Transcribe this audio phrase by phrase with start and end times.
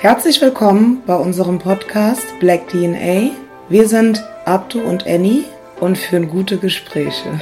[0.00, 3.32] Herzlich willkommen bei unserem Podcast Black DNA.
[3.68, 5.44] Wir sind Abdu und Annie
[5.78, 7.38] und führen gute Gespräche.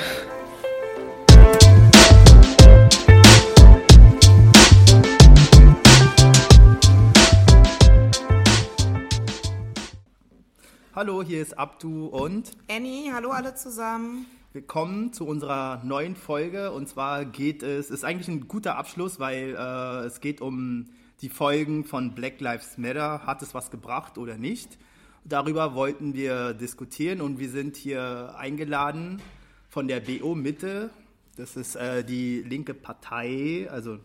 [10.96, 13.12] Hallo, hier ist Abdu und Annie.
[13.14, 14.26] Hallo alle zusammen.
[14.52, 16.72] Willkommen zu unserer neuen Folge.
[16.72, 20.86] Und zwar geht es, ist eigentlich ein guter Abschluss, weil äh, es geht um
[21.20, 23.26] die Folgen von Black Lives Matter.
[23.26, 24.78] Hat es was gebracht oder nicht?
[25.24, 29.20] Darüber wollten wir diskutieren und wir sind hier eingeladen
[29.68, 30.90] von der BO Mitte.
[31.36, 33.98] Das ist äh, die linke Partei, also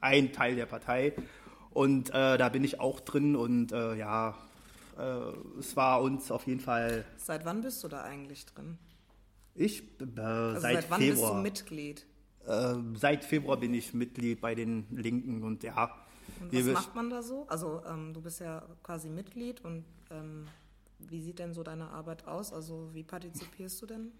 [0.00, 1.12] ein Teil der Partei.
[1.70, 4.36] Und äh, da bin ich auch drin und äh, ja,
[4.98, 7.04] äh, es war uns auf jeden Fall.
[7.16, 8.78] Seit wann bist du da eigentlich drin?
[9.54, 11.30] Ich äh, also seit, seit wann Februar.
[11.30, 12.06] bist du Mitglied?
[12.46, 15.99] Äh, seit Februar bin ich Mitglied bei den Linken und ja.
[16.40, 17.46] Und was macht man da so?
[17.48, 20.46] Also ähm, du bist ja quasi Mitglied und ähm,
[20.98, 22.52] wie sieht denn so deine Arbeit aus?
[22.52, 24.12] Also wie partizipierst du denn?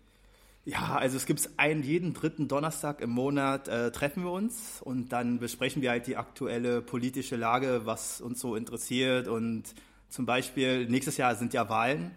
[0.64, 5.10] Ja, also es gibt einen jeden dritten Donnerstag im Monat äh, treffen wir uns und
[5.10, 9.74] dann besprechen wir halt die aktuelle politische Lage, was uns so interessiert und
[10.10, 12.10] zum Beispiel nächstes Jahr sind ja Wahlen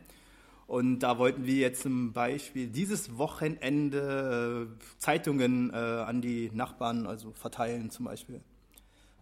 [0.67, 7.07] und da wollten wir jetzt zum Beispiel dieses Wochenende äh, Zeitungen äh, an die Nachbarn
[7.07, 8.41] also verteilen zum Beispiel.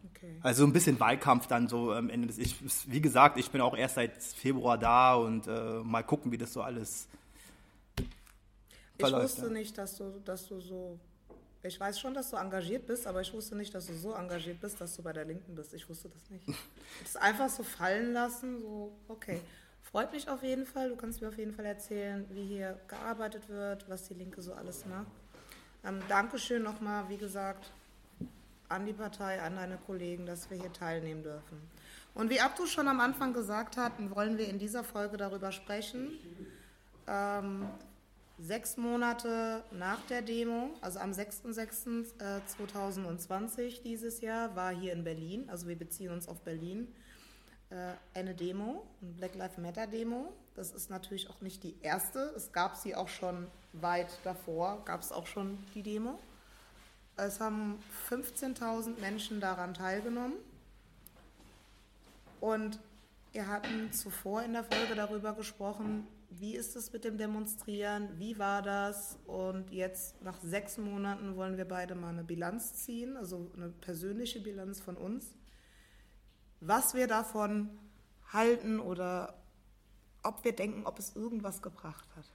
[0.09, 0.37] Okay.
[0.41, 2.37] Also ein bisschen Wahlkampf dann so am Ende des.
[2.37, 2.55] Ich,
[2.91, 6.53] wie gesagt, ich bin auch erst seit Februar da und äh, mal gucken, wie das
[6.53, 7.07] so alles.
[8.97, 9.53] Verläuft, ich wusste ja.
[9.53, 10.99] nicht, dass du, dass du so.
[11.63, 14.59] Ich weiß schon, dass du engagiert bist, aber ich wusste nicht, dass du so engagiert
[14.59, 15.73] bist, dass du bei der Linken bist.
[15.75, 16.47] Ich wusste das nicht.
[17.03, 19.39] das einfach so fallen lassen, so, okay.
[19.83, 20.89] Freut mich auf jeden Fall.
[20.89, 24.53] Du kannst mir auf jeden Fall erzählen, wie hier gearbeitet wird, was die Linke so
[24.53, 25.11] alles macht.
[25.83, 27.71] Ähm, Dankeschön nochmal, wie gesagt,
[28.71, 31.61] an die Partei, an deine Kollegen, dass wir hier teilnehmen dürfen.
[32.13, 36.11] Und wie Abdu schon am Anfang gesagt hat, wollen wir in dieser Folge darüber sprechen.
[37.07, 37.67] Ähm,
[38.37, 45.49] sechs Monate nach der Demo, also am 6.6.2020 äh, dieses Jahr, war hier in Berlin,
[45.49, 46.87] also wir beziehen uns auf Berlin,
[47.69, 50.33] äh, eine Demo, eine Black Lives Matter Demo.
[50.55, 55.01] Das ist natürlich auch nicht die erste, es gab sie auch schon weit davor, gab
[55.01, 56.19] es auch schon die Demo.
[57.23, 57.77] Es haben
[58.09, 60.37] 15.000 Menschen daran teilgenommen.
[62.39, 62.79] Und
[63.31, 68.39] wir hatten zuvor in der Folge darüber gesprochen, wie ist es mit dem Demonstrieren, wie
[68.39, 69.19] war das?
[69.27, 74.39] Und jetzt nach sechs Monaten wollen wir beide mal eine Bilanz ziehen, also eine persönliche
[74.39, 75.35] Bilanz von uns.
[76.59, 77.69] Was wir davon
[78.33, 79.35] halten oder
[80.23, 82.25] ob wir denken, ob es irgendwas gebracht hat.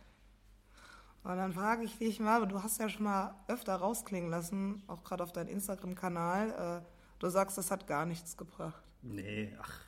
[1.26, 5.02] Und dann frage ich dich mal, du hast ja schon mal öfter rausklingen lassen, auch
[5.02, 6.86] gerade auf deinem Instagram-Kanal, äh,
[7.18, 8.80] du sagst, das hat gar nichts gebracht.
[9.02, 9.80] Nee, ach,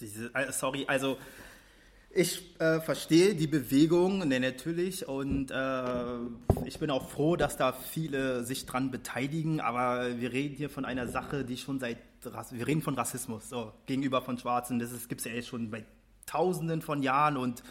[0.00, 1.16] diese, äh, sorry, also
[2.12, 7.72] ich äh, verstehe die Bewegung, ne, natürlich, und äh, ich bin auch froh, dass da
[7.72, 11.98] viele sich dran beteiligen, aber wir reden hier von einer Sache, die schon seit,
[12.50, 15.84] wir reden von Rassismus, so, gegenüber von Schwarzen, das gibt es ja schon bei
[16.26, 17.62] Tausenden von Jahren und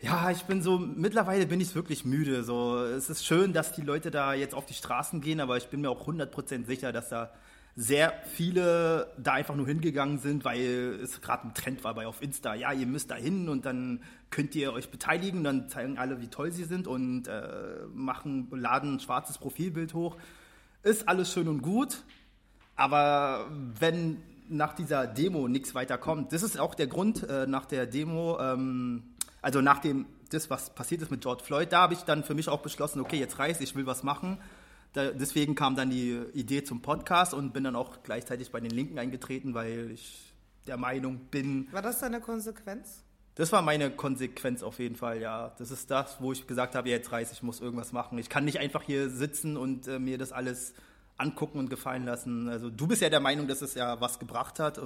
[0.00, 2.44] ja, ich bin so, mittlerweile bin ich wirklich müde.
[2.44, 5.68] So, es ist schön, dass die Leute da jetzt auf die Straßen gehen, aber ich
[5.68, 7.32] bin mir auch 100% sicher, dass da
[7.78, 12.22] sehr viele da einfach nur hingegangen sind, weil es gerade ein Trend war bei auf
[12.22, 12.54] Insta.
[12.54, 16.28] Ja, ihr müsst da hin und dann könnt ihr euch beteiligen, dann zeigen alle, wie
[16.28, 20.16] toll sie sind und äh, machen, laden ein schwarzes Profilbild hoch.
[20.82, 22.02] Ist alles schön und gut,
[22.76, 27.66] aber wenn nach dieser Demo nichts weiter kommt, das ist auch der Grund äh, nach
[27.66, 28.38] der Demo.
[28.40, 29.02] Ähm,
[29.46, 32.34] also nach dem, das, was passiert ist mit George Floyd, da habe ich dann für
[32.34, 34.38] mich auch beschlossen, okay, jetzt reicht ich will was machen.
[34.92, 38.72] Da, deswegen kam dann die Idee zum Podcast und bin dann auch gleichzeitig bei den
[38.72, 40.34] Linken eingetreten, weil ich
[40.66, 41.68] der Meinung bin.
[41.70, 43.04] War das deine Konsequenz?
[43.36, 45.54] Das war meine Konsequenz auf jeden Fall, ja.
[45.58, 48.18] Das ist das, wo ich gesagt habe, jetzt reiß, ich muss irgendwas machen.
[48.18, 50.74] Ich kann nicht einfach hier sitzen und äh, mir das alles
[51.18, 52.48] angucken und gefallen lassen.
[52.48, 54.80] Also du bist ja der Meinung, dass es ja was gebracht hat.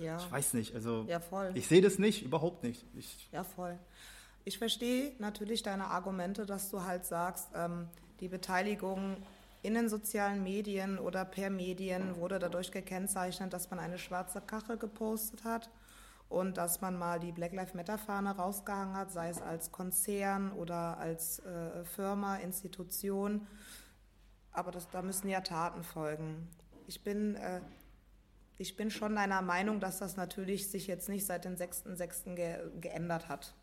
[0.00, 0.16] Ja.
[0.16, 1.50] Ich weiß nicht, also ja, voll.
[1.54, 2.84] ich sehe das nicht, überhaupt nicht.
[2.94, 3.78] Ich ja, voll.
[4.44, 7.88] Ich verstehe natürlich deine Argumente, dass du halt sagst, ähm,
[8.20, 9.18] die Beteiligung
[9.62, 14.78] in den sozialen Medien oder per Medien wurde dadurch gekennzeichnet, dass man eine schwarze Kachel
[14.78, 15.70] gepostet hat
[16.30, 20.52] und dass man mal die Black Lives Matter Fahne rausgehangen hat, sei es als Konzern
[20.52, 23.46] oder als äh, Firma, Institution.
[24.52, 26.48] Aber das, da müssen ja Taten folgen.
[26.86, 27.60] Ich bin äh,
[28.60, 32.34] ich bin schon deiner Meinung, dass das natürlich sich jetzt nicht seit dem 6.6.
[32.34, 33.54] Ge geändert hat.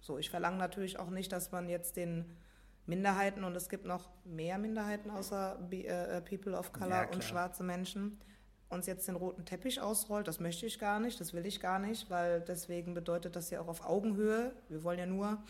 [0.00, 2.24] So, ich verlange natürlich auch nicht, dass man jetzt den
[2.86, 7.62] Minderheiten, und es gibt noch mehr Minderheiten außer äh, People of Color ja, und schwarze
[7.62, 8.18] Menschen,
[8.70, 10.26] uns jetzt den roten Teppich ausrollt.
[10.26, 13.60] Das möchte ich gar nicht, das will ich gar nicht, weil deswegen bedeutet das ja
[13.60, 14.52] auch auf Augenhöhe.
[14.70, 15.42] Wir wollen ja nur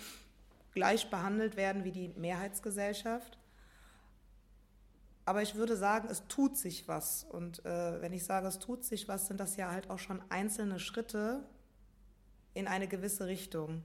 [0.73, 3.39] gleich behandelt werden wie die Mehrheitsgesellschaft.
[5.31, 7.23] Aber ich würde sagen, es tut sich was.
[7.23, 10.21] Und äh, wenn ich sage, es tut sich was, sind das ja halt auch schon
[10.29, 11.45] einzelne Schritte
[12.53, 13.85] in eine gewisse Richtung.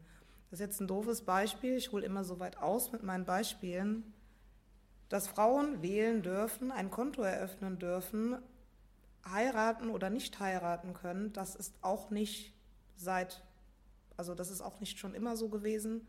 [0.50, 1.76] Das ist jetzt ein doofes Beispiel.
[1.76, 4.12] Ich hole immer so weit aus mit meinen Beispielen.
[5.08, 8.40] Dass Frauen wählen dürfen, ein Konto eröffnen dürfen,
[9.30, 12.56] heiraten oder nicht heiraten können, das ist auch nicht
[12.96, 13.44] seit,
[14.18, 16.08] also das ist auch nicht schon immer so gewesen.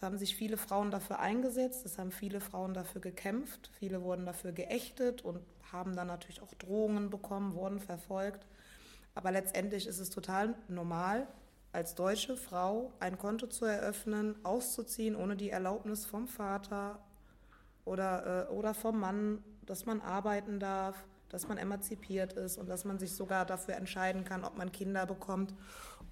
[0.00, 4.24] Es haben sich viele Frauen dafür eingesetzt, es haben viele Frauen dafür gekämpft, viele wurden
[4.24, 5.42] dafür geächtet und
[5.72, 8.46] haben dann natürlich auch Drohungen bekommen, wurden verfolgt.
[9.14, 11.26] Aber letztendlich ist es total normal,
[11.72, 16.98] als deutsche Frau ein Konto zu eröffnen, auszuziehen ohne die Erlaubnis vom Vater
[17.84, 20.96] oder, äh, oder vom Mann, dass man arbeiten darf,
[21.28, 25.04] dass man emanzipiert ist und dass man sich sogar dafür entscheiden kann, ob man Kinder
[25.04, 25.52] bekommt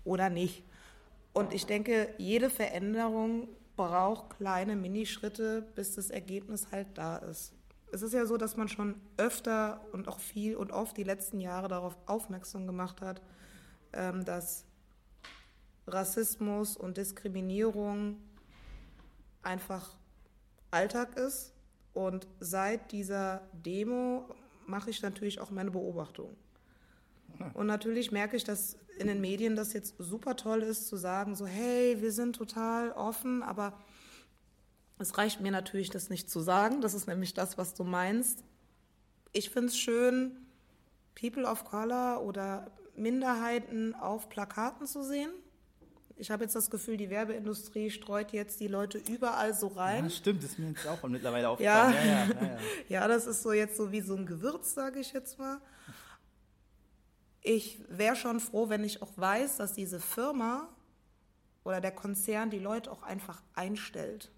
[0.05, 0.63] oder nicht.
[1.33, 3.49] Und ich denke, jede Veränderung
[3.79, 7.55] braucht kleine Minischritte, bis das Ergebnis halt da ist.
[7.93, 11.41] Es ist ja so, dass man schon öfter und auch viel und oft die letzten
[11.41, 13.23] Jahre darauf aufmerksam gemacht hat,
[13.93, 14.65] ähm, dass
[15.87, 18.21] Rassismus und Diskriminierung
[19.43, 19.97] einfach
[20.73, 21.55] Alltag ist.
[21.95, 24.29] Und seit dieser Demo
[24.67, 26.37] mache ich natürlich auch meine Beobachtung.
[27.55, 31.35] Und natürlich merke ich, dass in den Medien das jetzt super toll ist, zu sagen,
[31.35, 33.79] so, hey, wir sind total offen, aber
[34.99, 36.81] es reicht mir natürlich, das nicht zu sagen.
[36.81, 38.45] Das ist nämlich das, was du meinst.
[39.33, 40.37] Ich finde es schön,
[41.15, 45.31] People of Color oder Minderheiten auf Plakaten zu sehen.
[46.17, 50.05] Ich habe jetzt das Gefühl, die Werbeindustrie streut jetzt die Leute überall so rein.
[50.05, 51.95] Ja, stimmt, das ist mir jetzt auch mittlerweile aufgefallen.
[51.95, 52.05] Ja.
[52.05, 52.59] Ja, ja, ja,
[52.89, 55.61] ja, das ist so jetzt so wie so ein Gewürz, sage ich jetzt mal.
[57.51, 60.69] Ich wäre schon froh, wenn ich auch weiß, dass diese Firma
[61.65, 64.31] oder der Konzern die Leute auch einfach einstellt.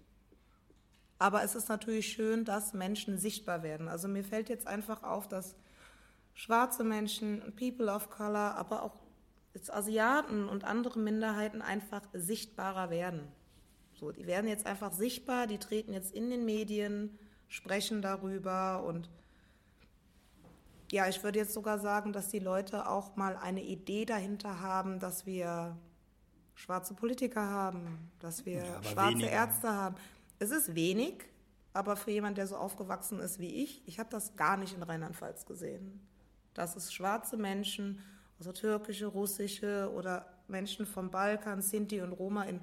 [1.19, 3.89] Aber es ist natürlich schön, dass Menschen sichtbar werden.
[3.89, 5.57] Also mir fällt jetzt einfach auf, dass
[6.35, 8.95] schwarze Menschen, People of Color, aber auch
[9.53, 13.27] jetzt Asiaten und andere Minderheiten einfach sichtbarer werden.
[13.93, 17.19] So, die werden jetzt einfach sichtbar, die treten jetzt in den Medien,
[17.49, 19.09] sprechen darüber und
[20.91, 24.99] ja, ich würde jetzt sogar sagen, dass die Leute auch mal eine Idee dahinter haben,
[24.99, 25.77] dass wir
[26.55, 29.31] schwarze Politiker haben, dass wir ja, schwarze weniger.
[29.31, 29.95] Ärzte haben.
[30.39, 31.25] Es ist wenig,
[31.73, 34.83] aber für jemanden, der so aufgewachsen ist wie ich, ich habe das gar nicht in
[34.83, 36.05] Rheinland-Pfalz gesehen.
[36.53, 38.01] Dass es schwarze Menschen
[38.41, 42.59] also türkische, russische oder Menschen vom Balkan, Sinti und Roma in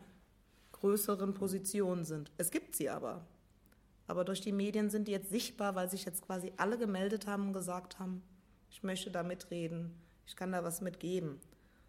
[0.72, 2.32] größeren Positionen sind.
[2.36, 3.24] Es gibt sie aber.
[4.08, 7.46] Aber durch die Medien sind die jetzt sichtbar, weil sich jetzt quasi alle gemeldet haben
[7.48, 8.22] und gesagt haben,
[8.70, 9.94] ich möchte da mitreden,
[10.26, 11.38] ich kann da was mitgeben.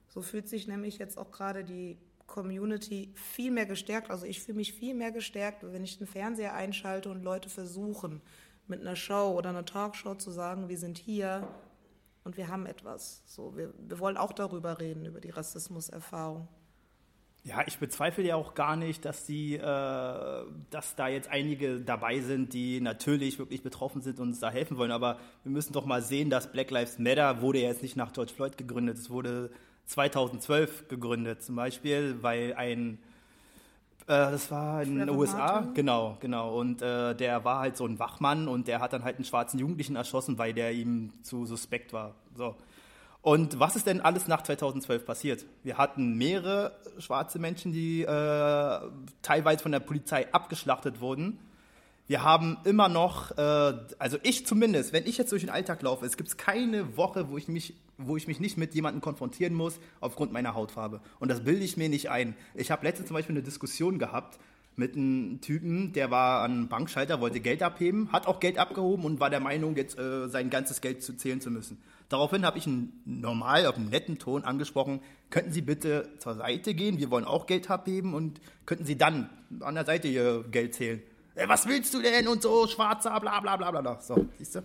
[0.08, 4.12] So fühlt sich nämlich jetzt auch gerade die Community viel mehr gestärkt.
[4.12, 8.22] Also ich fühle mich viel mehr gestärkt, wenn ich den Fernseher einschalte und Leute versuchen,
[8.68, 11.48] mit einer Show oder einer Talkshow zu sagen, wir sind hier,
[12.24, 13.24] und wir haben etwas.
[13.26, 16.48] So, wir, wir wollen auch darüber reden, über die Rassismuserfahrung.
[17.44, 22.20] Ja, ich bezweifle ja auch gar nicht, dass die, äh, dass da jetzt einige dabei
[22.20, 24.92] sind, die natürlich wirklich betroffen sind und uns da helfen wollen.
[24.92, 28.12] Aber wir müssen doch mal sehen, dass Black Lives Matter wurde ja jetzt nicht nach
[28.12, 28.98] George Floyd gegründet.
[28.98, 29.52] Es wurde
[29.86, 33.00] 2012 gegründet, zum Beispiel, weil ein
[34.10, 35.74] äh, das war in den USA, Martin.
[35.76, 36.60] genau, genau.
[36.60, 39.60] Und äh, der war halt so ein Wachmann und der hat dann halt einen schwarzen
[39.60, 42.16] Jugendlichen erschossen, weil der ihm zu suspekt war.
[42.36, 42.56] So.
[43.22, 45.46] Und was ist denn alles nach 2012 passiert?
[45.64, 48.80] Wir hatten mehrere schwarze Menschen, die äh,
[49.22, 51.40] teilweise von der Polizei abgeschlachtet wurden.
[52.08, 56.06] Wir haben immer noch, äh, also ich zumindest, wenn ich jetzt durch den Alltag laufe,
[56.06, 59.80] es gibt keine Woche, wo ich mich wo ich mich nicht mit jemandem konfrontieren muss
[60.00, 61.02] aufgrund meiner Hautfarbe.
[61.20, 62.34] Und das bilde ich mir nicht ein.
[62.56, 64.40] Ich habe letztens zum Beispiel eine Diskussion gehabt
[64.76, 69.20] mit einem Typen, der war an Bankschalter, wollte Geld abheben, hat auch Geld abgehoben und
[69.20, 71.78] war der Meinung, jetzt äh, sein ganzes Geld zu zählen zu müssen.
[72.10, 75.00] Daraufhin habe ich ihn normal auf einem netten Ton angesprochen,
[75.30, 79.30] könnten Sie bitte zur Seite gehen, wir wollen auch Geld abheben und könnten Sie dann
[79.60, 81.02] an der Seite Ihr Geld zählen.
[81.36, 84.02] Äh, was willst du denn und so, schwarzer, bla bla bla bla.
[84.02, 84.64] So, siehst du?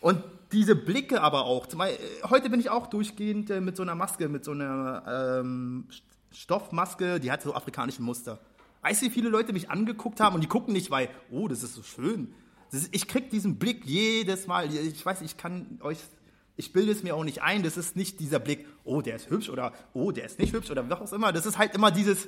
[0.00, 0.22] Und
[0.52, 1.66] diese Blicke aber auch.
[1.66, 5.40] Beispiel, äh, heute bin ich auch durchgehend äh, mit so einer Maske, mit so einer
[5.40, 5.86] ähm,
[6.30, 8.38] Stoffmaske, die hat so afrikanische Muster.
[8.82, 11.62] Weißt du, wie viele Leute mich angeguckt haben und die gucken nicht, weil, oh, das
[11.62, 12.34] ist so schön.
[12.90, 14.72] Ich krieg diesen Blick jedes Mal.
[14.74, 15.98] Ich weiß, ich kann euch,
[16.56, 17.62] ich bilde es mir auch nicht ein.
[17.62, 20.70] Das ist nicht dieser Blick, oh, der ist hübsch oder oh, der ist nicht hübsch
[20.70, 21.32] oder was auch immer.
[21.32, 22.26] Das ist halt immer dieses,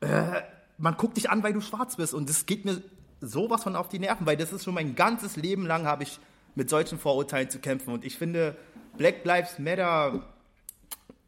[0.00, 0.42] äh,
[0.78, 2.82] man guckt dich an, weil du schwarz bist und das geht mir
[3.20, 6.18] sowas von auf die Nerven, weil das ist schon mein ganzes Leben lang habe ich
[6.54, 7.92] mit solchen Vorurteilen zu kämpfen.
[7.92, 8.56] Und ich finde,
[8.96, 10.22] Black Lives Matter,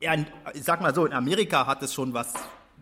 [0.00, 0.14] ja,
[0.54, 2.32] ich sag mal so, in Amerika hat es schon was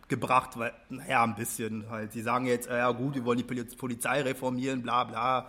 [0.09, 2.13] gebracht, weil, naja, ein bisschen halt.
[2.13, 5.49] Sie sagen jetzt, ja gut, wir wollen die Polizei reformieren, bla bla.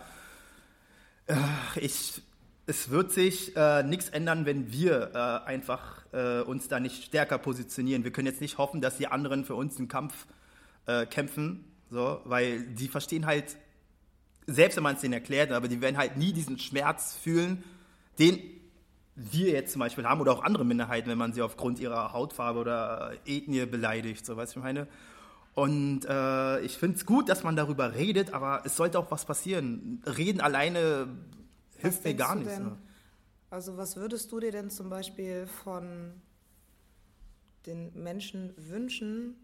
[1.74, 2.22] Ich,
[2.66, 7.38] es wird sich äh, nichts ändern, wenn wir äh, einfach äh, uns da nicht stärker
[7.38, 8.02] positionieren.
[8.02, 10.26] Wir können jetzt nicht hoffen, dass die anderen für uns einen Kampf
[10.86, 13.56] äh, kämpfen, so, weil die verstehen halt,
[14.48, 17.62] selbst wenn man es denen erklärt, aber die werden halt nie diesen Schmerz fühlen,
[18.18, 18.40] den
[19.14, 22.58] wir jetzt zum Beispiel haben oder auch andere Minderheiten, wenn man sie aufgrund ihrer Hautfarbe
[22.58, 24.88] oder Ethnie beleidigt, so was ich meine.
[25.54, 29.24] Und äh, ich finde es gut, dass man darüber redet, aber es sollte auch was
[29.24, 30.02] passieren.
[30.04, 31.08] Reden alleine
[31.78, 32.58] hilft mir gar nichts.
[32.58, 32.78] Ne?
[33.50, 36.20] Also was würdest du dir denn zum Beispiel von
[37.66, 39.36] den Menschen wünschen,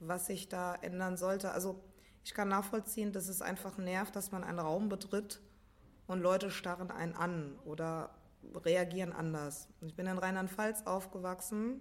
[0.00, 1.52] was sich da ändern sollte?
[1.52, 1.82] Also
[2.24, 5.40] ich kann nachvollziehen, dass es einfach nervt, dass man einen Raum betritt
[6.06, 8.14] und Leute starren einen an oder
[8.54, 9.68] reagieren anders.
[9.80, 11.80] Ich bin in Rheinland-Pfalz aufgewachsen,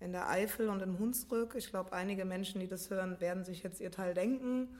[0.00, 1.54] in der Eifel und in Hunsrück.
[1.56, 4.76] Ich glaube, einige Menschen, die das hören, werden sich jetzt ihr Teil denken.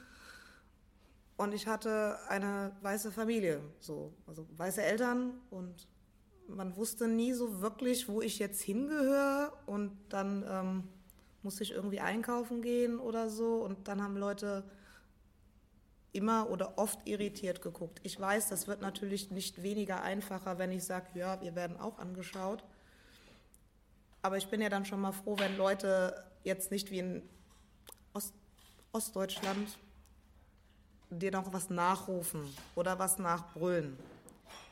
[1.37, 5.88] Und ich hatte eine weiße Familie, so, also weiße Eltern und
[6.49, 9.53] man wusste nie so wirklich, wo ich jetzt hingehöre.
[9.67, 10.88] Und dann ähm,
[11.43, 13.57] musste ich irgendwie einkaufen gehen oder so.
[13.57, 14.64] Und dann haben Leute
[16.12, 18.00] immer oder oft irritiert geguckt.
[18.03, 21.99] Ich weiß, das wird natürlich nicht weniger einfacher, wenn ich sage, ja, wir werden auch
[21.99, 22.64] angeschaut.
[24.23, 27.23] Aber ich bin ja dann schon mal froh, wenn Leute jetzt nicht wie in
[28.12, 28.33] Ost
[28.93, 29.76] Ostdeutschland
[31.11, 32.43] dir noch was nachrufen
[32.75, 33.97] oder was nachbrüllen.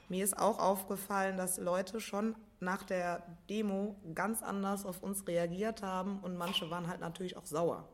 [0.09, 5.83] Mir ist auch aufgefallen, dass Leute schon nach der Demo ganz anders auf uns reagiert
[5.83, 7.89] haben und manche waren halt natürlich auch sauer.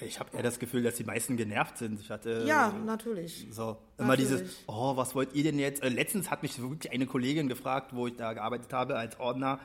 [0.00, 2.00] Ich habe eher das Gefühl, dass die meisten genervt sind.
[2.00, 3.48] Ich hatte ja natürlich.
[3.50, 4.40] So immer natürlich.
[4.40, 5.82] dieses, oh, was wollt ihr denn jetzt?
[5.82, 9.58] Äh, letztens hat mich wirklich eine Kollegin gefragt, wo ich da gearbeitet habe als Ordner.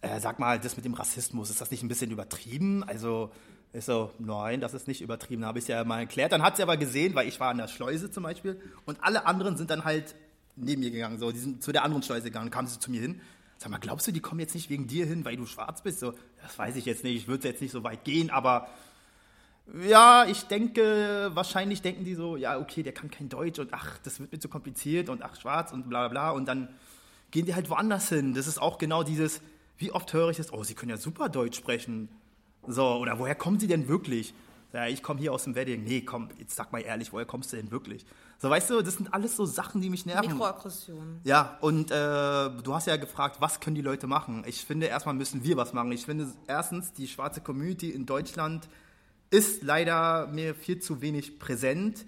[0.00, 2.84] Äh, sag mal, das mit dem Rassismus, ist das nicht ein bisschen übertrieben?
[2.84, 3.30] Also
[3.72, 5.42] ich so, nein, das ist nicht übertrieben.
[5.42, 6.32] Da habe ich es ja mal erklärt.
[6.32, 9.26] Dann hat sie aber gesehen, weil ich war an der Schleuse zum Beispiel und alle
[9.26, 10.14] anderen sind dann halt
[10.56, 11.18] neben mir gegangen.
[11.18, 12.50] So, die sind zu der anderen Schleuse gegangen.
[12.50, 13.20] Kamen sie zu mir hin.
[13.58, 16.00] Sag mal, glaubst du, die kommen jetzt nicht wegen dir hin, weil du schwarz bist?
[16.00, 17.16] So, das weiß ich jetzt nicht.
[17.16, 18.68] Ich würde jetzt nicht so weit gehen, aber
[19.86, 23.98] ja, ich denke, wahrscheinlich denken die so, ja, okay, der kann kein Deutsch und ach,
[24.04, 26.30] das wird mir zu kompliziert und ach, schwarz und bla bla bla.
[26.30, 26.68] Und dann
[27.30, 28.34] gehen die halt woanders hin.
[28.34, 29.40] Das ist auch genau dieses,
[29.78, 32.08] wie oft höre ich das, oh, sie können ja super Deutsch sprechen.
[32.68, 34.34] So, oder woher kommen sie denn wirklich?
[34.72, 35.84] Ja, ich komme hier aus dem Wedding.
[35.84, 38.04] Nee, komm, jetzt sag mal ehrlich, woher kommst du denn wirklich?
[38.38, 40.32] So, weißt du, das sind alles so Sachen, die mich nerven.
[40.32, 41.20] Mikroaggressionen.
[41.24, 44.44] Ja, und äh, du hast ja gefragt, was können die Leute machen?
[44.46, 45.92] Ich finde, erstmal müssen wir was machen.
[45.92, 48.68] Ich finde, erstens, die schwarze Community in Deutschland
[49.30, 52.04] ist leider mir viel zu wenig präsent.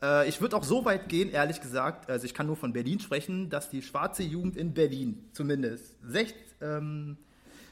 [0.00, 3.00] Äh, ich würde auch so weit gehen, ehrlich gesagt, also ich kann nur von Berlin
[3.00, 7.16] sprechen, dass die schwarze Jugend in Berlin zumindest, sech, ähm,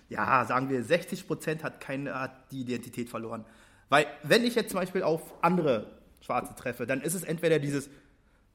[0.08, 3.44] ja, sagen wir 60 Prozent hat, keine, hat die Identität verloren.
[3.88, 7.90] Weil wenn ich jetzt zum Beispiel auf andere Schwarze treffe, dann ist es entweder dieses,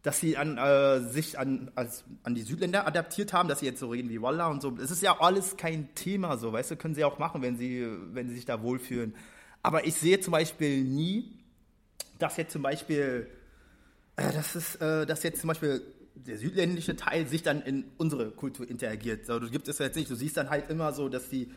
[0.03, 3.79] dass sie an, äh, sich an, als, an die Südländer adaptiert haben, dass sie jetzt
[3.79, 4.75] so reden wie Wallah und so.
[4.77, 7.87] Es ist ja alles kein Thema so, weißt du, können sie auch machen, wenn sie,
[8.13, 9.15] wenn sie sich da wohlfühlen.
[9.63, 11.37] Aber ich sehe zum Beispiel nie,
[12.19, 13.29] dass jetzt zum Beispiel,
[14.15, 15.81] äh, dass, es, äh, dass jetzt zum Beispiel
[16.25, 19.25] der südländische Teil sich dann in unsere Kultur interagiert.
[19.25, 20.09] So, du gibt es jetzt nicht.
[20.09, 21.51] Du siehst dann halt immer so, dass die,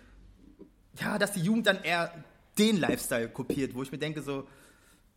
[1.00, 2.12] ja, dass die Jugend dann eher
[2.58, 4.46] den Lifestyle kopiert, wo ich mir denke so,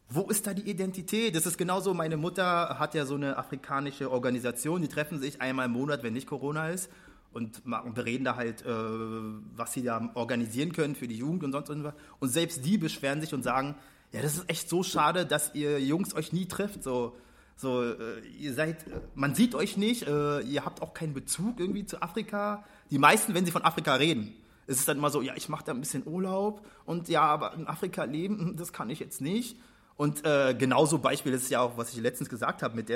[0.10, 1.36] wo ist da die Identität?
[1.36, 5.66] Das ist genauso, meine Mutter hat ja so eine afrikanische Organisation, die treffen sich einmal
[5.66, 6.90] im Monat, wenn nicht Corona ist
[7.32, 7.64] und
[7.96, 11.96] bereden da halt, äh, was sie da organisieren können für die Jugend und sonst irgendwas.
[12.20, 13.76] Und selbst die beschweren sich und sagen,
[14.12, 16.84] ja, das ist echt so schade, dass ihr Jungs euch nie trifft.
[16.84, 17.18] So,
[17.56, 21.86] so äh, ihr seid, man sieht euch nicht, äh, ihr habt auch keinen Bezug irgendwie
[21.86, 22.64] zu Afrika.
[22.90, 24.34] Die meisten, wenn sie von Afrika reden,
[24.68, 27.54] ist es dann immer so, ja, ich mache da ein bisschen Urlaub und ja, aber
[27.54, 29.58] in Afrika leben, hm, das kann ich jetzt nicht.
[29.96, 32.90] Und äh, genauso Beispiel ist ja auch, was ich letztens gesagt habe, mit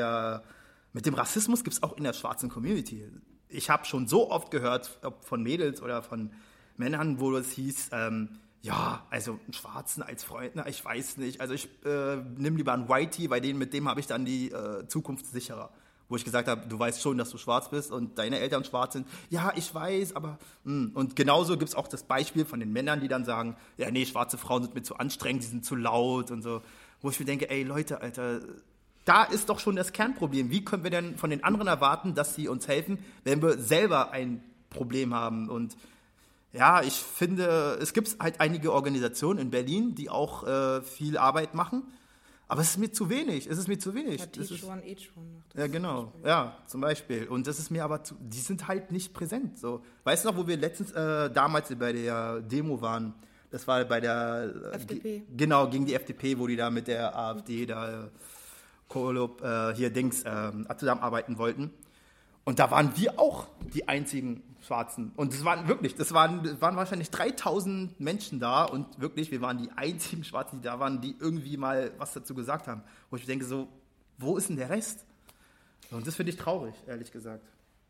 [0.93, 3.05] mit dem Rassismus gibt es auch in der schwarzen Community
[3.49, 6.31] ich habe schon so oft gehört, ob von Mädels oder von
[6.75, 11.41] Männern, wo es hieß, ähm, ja, also einen Schwarzen als Freund, na, ich weiß nicht.
[11.41, 14.51] Also ich äh, nehme lieber einen Whitey, bei denen, mit dem habe ich dann die
[14.51, 15.69] äh, Zukunft sicherer.
[16.09, 18.93] Wo ich gesagt habe, du weißt schon, dass du schwarz bist und deine Eltern schwarz
[18.93, 19.07] sind.
[19.29, 20.39] Ja, ich weiß, aber.
[20.63, 20.85] Mh.
[20.85, 20.91] Hm.
[20.93, 24.05] Und genauso gibt es auch das Beispiel von den Männern, die dann sagen, ja, nee,
[24.05, 26.61] schwarze Frauen sind mir zu anstrengend, die sind zu laut und so.
[27.01, 28.39] Wo ich mir denke, ey Leute, Alter,
[29.05, 30.49] da ist doch schon das Kernproblem.
[30.49, 34.11] Wie können wir denn von den anderen erwarten, dass sie uns helfen, wenn wir selber
[34.11, 35.49] ein Problem haben?
[35.49, 35.77] Und
[36.57, 41.53] ja, ich finde, es gibt halt einige Organisationen in Berlin, die auch äh, viel Arbeit
[41.53, 41.83] machen.
[42.49, 43.45] Aber es ist mir zu wenig.
[43.47, 44.21] Es ist mir zu wenig.
[44.21, 44.77] Ja, ist, one.
[44.77, 44.83] noch
[45.53, 46.03] das ja, genau.
[46.05, 46.27] Beispiel.
[46.29, 47.27] Ja, zum Beispiel.
[47.27, 49.59] Und das ist mir aber zu, die sind halt nicht präsent.
[49.59, 49.81] So.
[50.05, 53.13] Weißt du noch, wo wir letztens äh, damals bei der Demo waren?
[53.51, 55.01] Das war bei der äh, FDP.
[55.19, 58.09] ge- Genau, gegen die FDP, wo die da mit der AfD da äh,
[58.87, 61.71] Kollab, äh, hier Dings äh, zusammenarbeiten wollten.
[62.45, 65.11] Und da waren wir auch die einzigen Schwarzen.
[65.15, 69.57] Und es waren wirklich, das waren, waren wahrscheinlich 3000 Menschen da und wirklich, wir waren
[69.57, 72.83] die einzigen Schwarzen, die da waren, die irgendwie mal was dazu gesagt haben.
[73.09, 73.69] Wo ich denke so,
[74.17, 75.05] wo ist denn der Rest?
[75.89, 77.45] Und das finde ich traurig, ehrlich gesagt.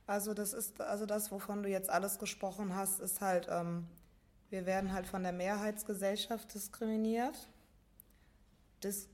[0.06, 3.88] Also das ist, also das, wovon du jetzt alles gesprochen hast, ist halt, ähm,
[4.50, 7.50] wir werden halt von der Mehrheitsgesellschaft diskriminiert,
[8.84, 9.10] dis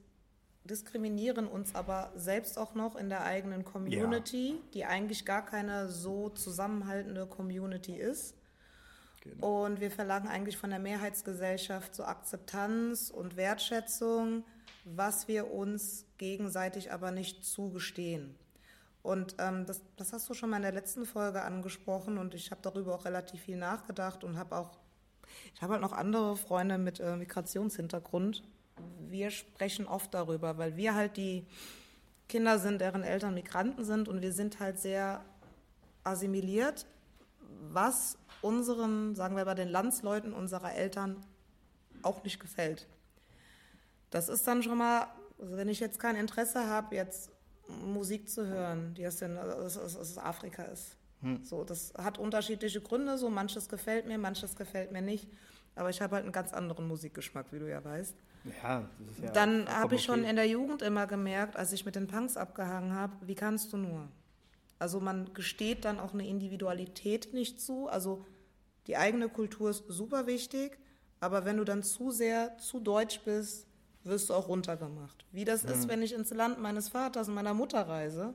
[0.65, 6.29] diskriminieren uns aber selbst auch noch in der eigenen Community, die eigentlich gar keine so
[6.29, 8.35] zusammenhaltende Community ist.
[9.39, 14.43] Und wir verlangen eigentlich von der Mehrheitsgesellschaft so Akzeptanz und Wertschätzung,
[14.83, 18.35] was wir uns gegenseitig aber nicht zugestehen.
[19.01, 22.51] Und ähm, das, das hast du schon mal in der letzten Folge angesprochen und ich
[22.51, 24.77] habe darüber auch relativ viel nachgedacht und habe auch,
[25.53, 28.43] ich habe halt noch andere Freunde mit äh, Migrationshintergrund.
[29.09, 31.45] Wir sprechen oft darüber, weil wir halt die
[32.27, 35.23] Kinder sind, deren Eltern Migranten sind und wir sind halt sehr
[36.03, 36.85] assimiliert,
[37.69, 41.23] was unseren, sagen wir mal, den Landsleuten unserer Eltern
[42.01, 42.87] auch nicht gefällt.
[44.09, 45.07] Das ist dann schon mal,
[45.39, 47.31] also wenn ich jetzt kein Interesse habe, jetzt
[47.67, 50.97] Musik zu hören, die aus, aus Afrika ist.
[51.41, 55.29] So, das hat unterschiedliche Gründe, so manches gefällt mir, manches gefällt mir nicht.
[55.73, 58.13] Aber ich habe halt einen ganz anderen Musikgeschmack, wie du ja weißt.
[58.61, 58.89] Ja,
[59.21, 60.29] ja Dann habe ich schon okay.
[60.29, 63.77] in der Jugend immer gemerkt, als ich mit den Punks abgehangen habe, wie kannst du
[63.77, 64.09] nur?
[64.79, 67.87] Also man gesteht dann auch eine Individualität nicht zu.
[67.87, 68.25] Also
[68.87, 70.77] die eigene Kultur ist super wichtig,
[71.19, 73.65] aber wenn du dann zu sehr zu deutsch bist,
[74.03, 75.25] wirst du auch runtergemacht.
[75.31, 78.33] Wie das ist, wenn ich ins Land meines Vaters und meiner Mutter reise,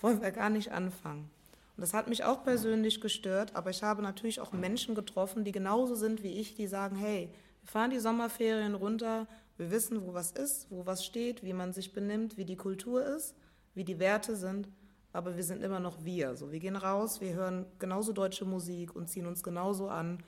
[0.00, 1.30] wollen wir gar nicht anfangen.
[1.76, 5.52] Und das hat mich auch persönlich gestört, aber ich habe natürlich auch Menschen getroffen, die
[5.52, 7.30] genauso sind wie ich, die sagen, hey,
[7.68, 9.28] wir fahren die Sommerferien runter,
[9.58, 13.04] wir wissen, wo was ist, wo was steht, wie man sich benimmt, wie die Kultur
[13.04, 13.34] ist,
[13.74, 14.70] wie die Werte sind,
[15.12, 16.34] aber wir sind immer noch wir.
[16.34, 20.24] So, wir gehen raus, wir hören genauso deutsche Musik und ziehen uns genauso an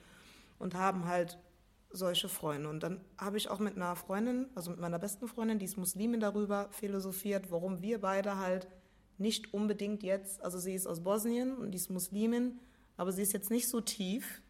[0.59, 1.39] und haben halt
[1.89, 2.69] solche Freunde.
[2.69, 5.77] Und dann habe ich auch mit einer Freundin, also mit meiner besten Freundin, die ist
[5.77, 8.67] Muslimin, darüber philosophiert, warum wir beide halt
[9.17, 12.59] nicht unbedingt jetzt, also sie ist aus Bosnien und die ist Muslimin,
[12.97, 14.43] aber sie ist jetzt nicht so tief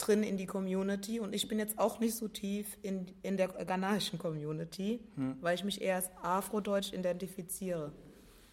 [0.00, 3.48] drin in die Community und ich bin jetzt auch nicht so tief in, in der
[3.48, 5.00] ghanaischen Community,
[5.40, 7.92] weil ich mich eher als afrodeutsch identifiziere.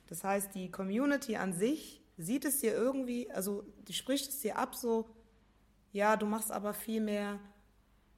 [0.07, 4.57] Das heißt, die Community an sich sieht es dir irgendwie, also die spricht es dir
[4.57, 5.05] ab so,
[5.91, 7.39] ja, du machst aber viel mehr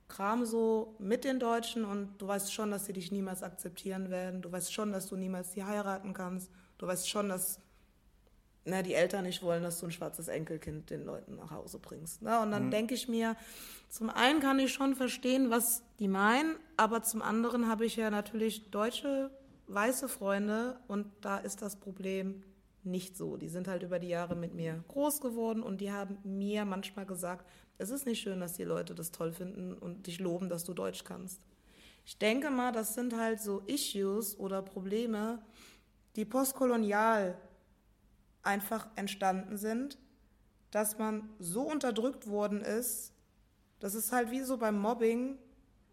[0.07, 4.41] Kram so mit den Deutschen und du weißt schon, dass sie dich niemals akzeptieren werden.
[4.41, 6.49] Du weißt schon, dass du niemals sie heiraten kannst.
[6.79, 7.61] Du weißt schon, dass
[8.65, 12.21] na, die Eltern nicht wollen, dass du ein schwarzes Enkelkind den Leuten nach Hause bringst.
[12.21, 13.35] Na, und dann denke ich mir,
[13.89, 18.09] zum einen kann ich schon verstehen, was die meinen, aber zum anderen habe ich ja
[18.09, 19.31] natürlich deutsche,
[19.67, 22.43] weiße Freunde und da ist das Problem
[22.83, 23.37] nicht so.
[23.37, 27.05] Die sind halt über die Jahre mit mir groß geworden und die haben mir manchmal
[27.05, 27.45] gesagt,
[27.77, 30.73] es ist nicht schön, dass die Leute das toll finden und dich loben, dass du
[30.73, 31.41] Deutsch kannst.
[32.05, 35.41] Ich denke mal, das sind halt so Issues oder Probleme,
[36.15, 37.37] die postkolonial
[38.43, 39.97] einfach entstanden sind,
[40.71, 43.13] dass man so unterdrückt worden ist,
[43.79, 45.37] das ist halt wie so beim Mobbing,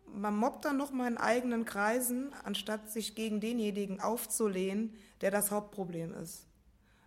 [0.06, 5.50] man mobbt dann noch mal in eigenen Kreisen, anstatt sich gegen denjenigen aufzulehnen, der das
[5.50, 6.46] Hauptproblem ist.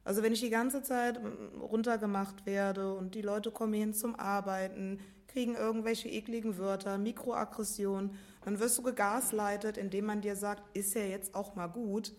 [0.04, 1.20] Also wenn ich die ganze Zeit
[1.60, 8.60] runtergemacht werde und die Leute kommen hin zum Arbeiten, kriegen irgendwelche ekligen Wörter, Mikroaggression, dann
[8.60, 12.14] wirst du gegasleitet, indem man dir sagt, ist ja jetzt auch mal gut,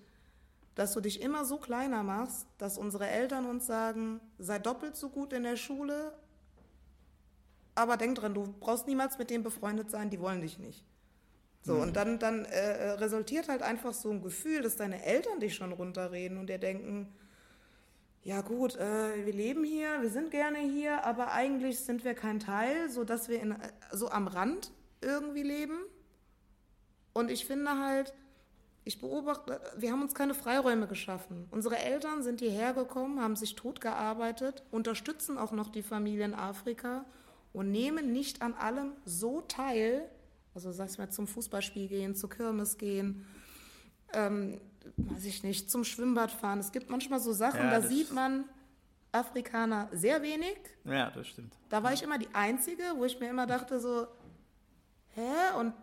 [0.75, 5.09] dass du dich immer so kleiner machst, dass unsere Eltern uns sagen, sei doppelt so
[5.09, 6.13] gut in der Schule,
[7.75, 10.85] aber denk dran, du brauchst niemals mit denen befreundet sein, die wollen dich nicht.
[11.63, 15.55] So, und dann, dann äh, resultiert halt einfach so ein Gefühl, dass deine Eltern dich
[15.55, 17.13] schon runterreden und dir denken,
[18.23, 22.41] ja gut, äh, wir leben hier, wir sind gerne hier, aber eigentlich sind wir kein
[22.41, 23.55] Teil, so dass wir in,
[23.93, 25.79] so am Rand irgendwie leben.
[27.13, 28.15] Und ich finde halt,
[28.85, 31.47] ich beobachte, wir haben uns keine Freiräume geschaffen.
[31.51, 37.05] Unsere Eltern sind hierher gekommen, haben sich totgearbeitet, unterstützen auch noch die Familie in Afrika
[37.53, 40.09] und nehmen nicht an allem so teil,
[40.55, 43.27] also sag's mal zum Fußballspiel gehen, zur Kirmes gehen,
[44.13, 44.61] ähm,
[44.97, 46.59] weiß ich nicht, zum Schwimmbad fahren.
[46.59, 48.45] Es gibt manchmal so Sachen, Ja, da sieht man
[49.13, 50.57] Afrikaner sehr wenig.
[50.85, 51.55] Ja, das stimmt.
[51.69, 54.07] Da war ich immer die Einzige, wo ich mir immer dachte so,
[55.15, 55.59] hä?
[55.59, 55.75] Und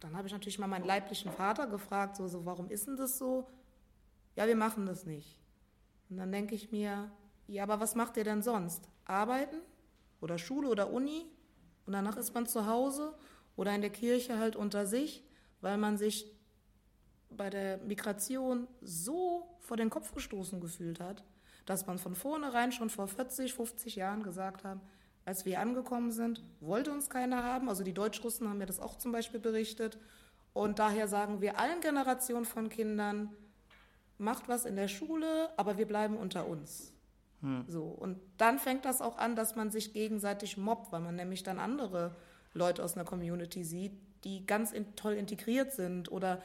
[0.00, 3.18] dann habe ich natürlich mal meinen leiblichen Vater gefragt, so, so, warum ist denn das
[3.18, 3.46] so?
[4.34, 5.38] Ja, wir machen das nicht.
[6.10, 7.10] Und dann denke ich mir,
[7.46, 8.88] ja, aber was macht ihr denn sonst?
[9.04, 9.56] Arbeiten
[10.20, 11.26] oder Schule oder Uni?
[11.86, 13.14] Und danach ist man zu Hause
[13.56, 15.24] oder in der Kirche halt unter sich,
[15.60, 16.32] weil man sich
[17.30, 21.24] bei der Migration so vor den Kopf gestoßen gefühlt hat,
[21.64, 24.78] dass man von vornherein schon vor 40, 50 Jahren gesagt hat,
[25.26, 27.68] als wir angekommen sind, wollte uns keiner haben.
[27.68, 29.98] Also die Deutschrussen haben mir das auch zum Beispiel berichtet.
[30.52, 33.30] Und daher sagen wir allen Generationen von Kindern,
[34.18, 36.94] macht was in der Schule, aber wir bleiben unter uns.
[37.42, 37.64] Hm.
[37.66, 37.82] So.
[37.82, 41.58] Und dann fängt das auch an, dass man sich gegenseitig mobbt, weil man nämlich dann
[41.58, 42.14] andere
[42.54, 46.40] Leute aus einer Community sieht, die ganz in, toll integriert sind oder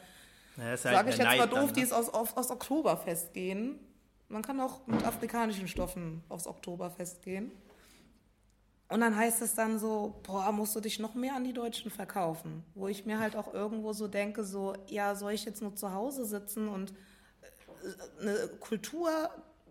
[0.58, 1.74] ja, halt sage ich jetzt Neid mal doof, dann, ne?
[1.74, 3.80] die es aus, auf, aus Oktoberfest gehen.
[4.28, 7.52] Man kann auch mit afrikanischen Stoffen aufs Oktoberfest gehen.
[8.92, 11.90] Und dann heißt es dann so, boah, musst du dich noch mehr an die Deutschen
[11.90, 12.66] verkaufen.
[12.76, 15.94] Wo ich mir halt auch irgendwo so denke, so, ja, soll ich jetzt nur zu
[15.94, 19.10] Hause sitzen und äh, eine Kultur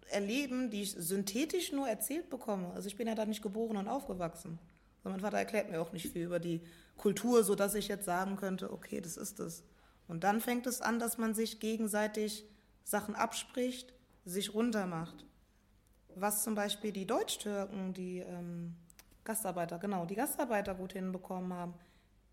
[0.09, 2.73] erleben, die ich synthetisch nur erzählt bekomme.
[2.73, 4.59] Also ich bin ja da nicht geboren und aufgewachsen.
[5.05, 6.63] Und mein Vater erklärt mir auch nicht viel über die
[6.97, 9.63] Kultur, sodass ich jetzt sagen könnte, okay, das ist es.
[10.09, 12.47] Und dann fängt es an, dass man sich gegenseitig
[12.85, 13.93] Sachen abspricht,
[14.25, 15.27] sich runtermacht.
[16.15, 18.77] Was zum Beispiel die Deutsch-Türken, die ähm,
[19.25, 21.75] Gastarbeiter, genau, die Gastarbeiter gut hinbekommen haben,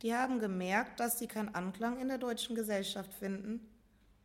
[0.02, 3.68] die haben gemerkt, dass sie keinen Anklang in der deutschen Gesellschaft finden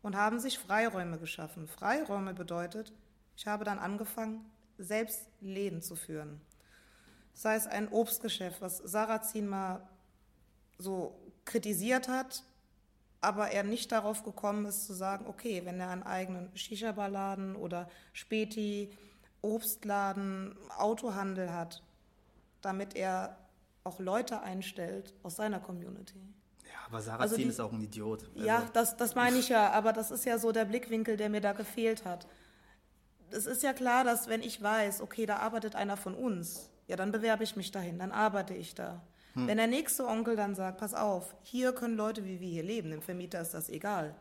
[0.03, 1.67] und haben sich Freiräume geschaffen.
[1.67, 2.93] Freiräume bedeutet,
[3.37, 4.45] ich habe dann angefangen,
[4.79, 6.41] selbst Läden zu führen.
[7.33, 9.89] Sei es ein Obstgeschäft, was Sarrazin mal
[10.79, 12.45] so kritisiert hat,
[13.21, 17.89] aber er nicht darauf gekommen ist zu sagen, okay, wenn er einen eigenen Shisha-Balladen oder
[18.13, 18.93] Späti,
[19.41, 21.83] Obstladen, Autohandel hat,
[22.63, 23.37] damit er
[23.85, 26.21] auch Leute einstellt aus seiner Community.
[26.65, 28.25] Ja, aber Sarrazin also die, ist auch ein Idiot.
[28.35, 28.47] Also.
[28.47, 31.41] Ja, das, das meine ich ja, aber das ist ja so der Blickwinkel, der mir
[31.41, 32.27] da gefehlt hat.
[33.31, 36.97] Es ist ja klar, dass wenn ich weiß, okay, da arbeitet einer von uns, ja,
[36.97, 39.03] dann bewerbe ich mich dahin, dann arbeite ich da.
[39.35, 39.47] Hm.
[39.47, 42.91] Wenn der nächste Onkel dann sagt, pass auf, hier können Leute wie wir hier leben,
[42.91, 44.15] dem Vermieter ist das egal.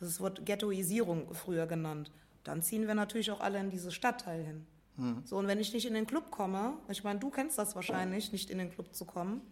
[0.00, 2.10] Das wird Ghettoisierung früher genannt.
[2.44, 4.66] Dann ziehen wir natürlich auch alle in dieses Stadtteil hin.
[4.96, 5.22] Hm.
[5.24, 8.32] So, und wenn ich nicht in den Club komme, ich meine, du kennst das wahrscheinlich,
[8.32, 9.42] nicht in den Club zu kommen.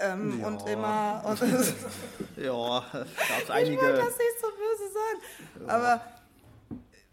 [0.00, 0.46] Ähm, ja.
[0.46, 1.22] Und immer.
[1.26, 1.40] Und
[2.36, 3.74] ja, gab's einige.
[3.74, 5.66] Ich wollte das nicht so böse sagen.
[5.66, 5.74] Ja.
[5.74, 6.00] Aber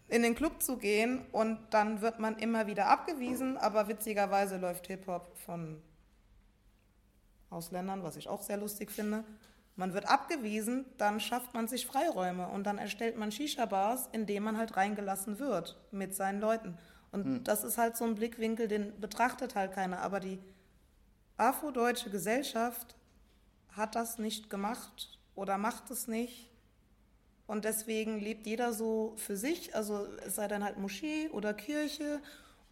[0.08, 4.86] in den Club zu gehen und dann wird man immer wieder abgewiesen, aber witzigerweise läuft
[4.86, 5.82] Hip-Hop von
[7.50, 9.24] Ausländern, was ich auch sehr lustig finde.
[9.74, 14.44] Man wird abgewiesen, dann schafft man sich Freiräume und dann erstellt man Shisha-Bars, in denen
[14.44, 16.78] man halt reingelassen wird mit seinen Leuten.
[17.12, 17.44] Und hm.
[17.44, 20.00] das ist halt so ein Blickwinkel, den betrachtet halt keiner.
[20.00, 20.38] Aber die
[21.36, 22.96] afrodeutsche Gesellschaft
[23.72, 26.50] hat das nicht gemacht oder macht es nicht.
[27.46, 32.20] Und deswegen lebt jeder so für sich, also es sei dann halt Moschee oder Kirche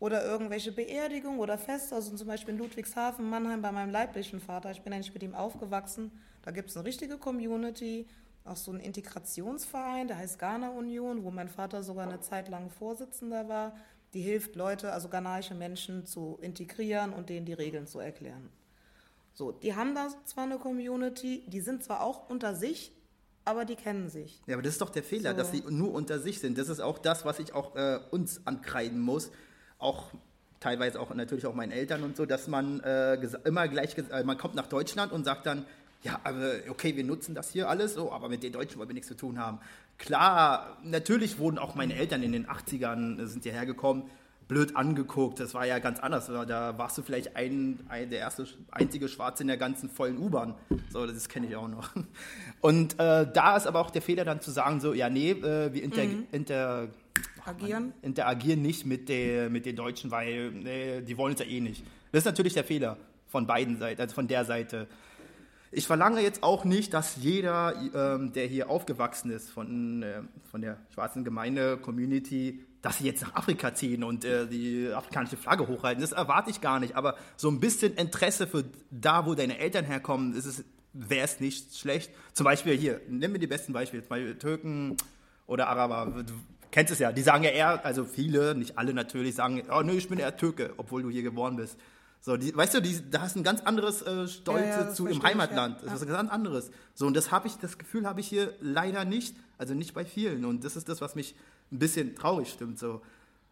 [0.01, 1.95] oder irgendwelche Beerdigungen oder Feste.
[1.95, 4.73] Also zum Beispiel in Ludwigshafen, Mannheim bei meinem leiblichen Vater.
[4.73, 6.11] Ich bin eigentlich mit ihm aufgewachsen.
[6.43, 8.07] Da gibt es eine richtige Community,
[8.45, 12.69] auch so einen Integrationsverein, der heißt Ghana Union, wo mein Vater sogar eine Zeit lang
[12.69, 13.77] Vorsitzender war.
[14.15, 18.49] Die hilft Leute, also ghanaische Menschen zu integrieren und denen die Regeln zu erklären.
[19.35, 22.93] So, die haben da zwar eine Community, die sind zwar auch unter sich,
[23.45, 24.41] aber die kennen sich.
[24.47, 25.37] Ja, aber das ist doch der Fehler, so.
[25.37, 26.57] dass sie nur unter sich sind.
[26.57, 29.33] Das ist auch das, was ich auch äh, uns ankreiden muss.
[29.79, 30.13] Auch
[30.61, 34.39] teilweise auch natürlich auch meinen Eltern und so, dass man äh, immer gleich, äh, man
[34.39, 35.67] kommt nach Deutschland und sagt dann,
[36.05, 38.95] ja, aber okay, wir nutzen das hier alles so, aber mit den Deutschen wollen wir
[38.95, 39.59] nichts zu tun haben.
[39.97, 44.11] Klar, natürlich wurden auch meine Eltern in den 80ern, äh, sind hierher gekommen,
[44.47, 45.41] blöd angeguckt.
[45.41, 46.27] Das war ja ganz anders.
[46.27, 50.55] Da warst du vielleicht ein, ein der erste, einzige Schwarze in der ganzen vollen U-Bahn.
[50.91, 51.89] So, das kenne ich auch noch.
[52.61, 55.73] Und äh, da ist aber auch der Fehler dann zu sagen, so, ja, nee, äh,
[55.73, 56.27] wir inter, mhm.
[56.33, 56.89] inter,
[57.47, 57.85] agieren.
[57.85, 61.61] Man, interagieren nicht mit, der, mit den Deutschen, weil nee, die wollen es ja eh
[61.61, 61.83] nicht.
[62.13, 64.87] Das ist natürlich der Fehler von beiden Seiten, also von der Seite.
[65.77, 70.61] Ich verlange jetzt auch nicht, dass jeder, ähm, der hier aufgewachsen ist, von, äh, von
[70.61, 75.67] der schwarzen Gemeinde, Community, dass sie jetzt nach Afrika ziehen und äh, die afrikanische Flagge
[75.67, 76.01] hochhalten.
[76.01, 76.95] Das erwarte ich gar nicht.
[76.97, 80.33] Aber so ein bisschen Interesse für da, wo deine Eltern herkommen,
[80.93, 82.13] wäre es nicht schlecht.
[82.35, 84.97] Zum Beispiel hier, nimm mir die besten Beispiele, zum Beispiel Türken
[85.49, 86.23] oder Araber.
[86.25, 86.35] Du
[86.71, 89.95] kennst es ja, die sagen ja eher, also viele, nicht alle natürlich, sagen, oh nö,
[89.95, 91.77] ich bin eher Türke, obwohl du hier geboren bist.
[92.25, 94.89] So, die, weißt du, die, da hast du ein ganz anderes äh, Stolz ja, ja,
[94.89, 95.77] zu im Heimatland.
[95.77, 95.91] Ich, ja.
[95.93, 96.71] Das ist ein ganz anderes.
[96.95, 100.07] So, und das habe ich, das Gefühl habe ich hier leider nicht, also nicht bei
[100.07, 100.47] vielen.
[100.47, 101.35] Und das ist das, was mich
[101.71, 102.79] ein bisschen traurig stimmt.
[102.79, 103.03] So.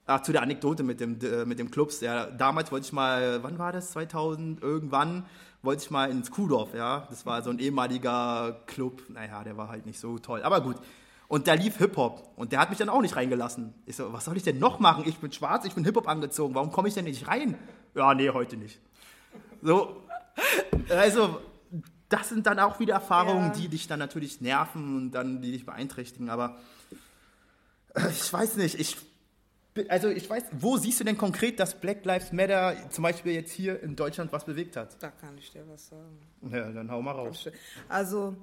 [0.06, 2.00] Ach, zu der Anekdote mit dem, äh, mit dem Clubs.
[2.00, 3.90] Ja, damals wollte ich mal, wann war das?
[3.90, 5.26] 2000 irgendwann
[5.60, 7.06] wollte ich mal ins Kuhdorf, ja.
[7.10, 9.02] Das war so ein ehemaliger Club.
[9.10, 10.42] Naja, der war halt nicht so toll.
[10.44, 10.76] Aber gut.
[11.28, 12.32] Und da lief Hip-Hop.
[12.36, 13.74] Und der hat mich dann auch nicht reingelassen.
[13.84, 15.04] Ich so, was soll ich denn noch machen?
[15.06, 16.54] Ich bin schwarz, ich bin Hip-Hop angezogen.
[16.54, 17.58] Warum komme ich denn nicht rein?
[17.94, 18.80] Ja, nee, heute nicht.
[19.62, 20.02] So,
[20.88, 21.40] also,
[22.08, 23.52] das sind dann auch wieder Erfahrungen, ja.
[23.52, 26.30] die dich dann natürlich nerven und dann die dich beeinträchtigen.
[26.30, 26.58] Aber
[27.94, 28.96] äh, ich weiß nicht, ich
[29.88, 33.52] also ich weiß, wo siehst du denn konkret, dass Black Lives Matter zum Beispiel jetzt
[33.52, 35.02] hier in Deutschland was bewegt hat?
[35.02, 36.18] Da kann ich dir was sagen.
[36.50, 37.48] Ja, dann hau mal raus.
[37.88, 38.36] Also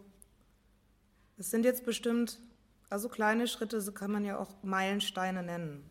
[1.38, 2.40] es sind jetzt bestimmt,
[2.90, 5.90] also kleine Schritte, so kann man ja auch Meilensteine nennen.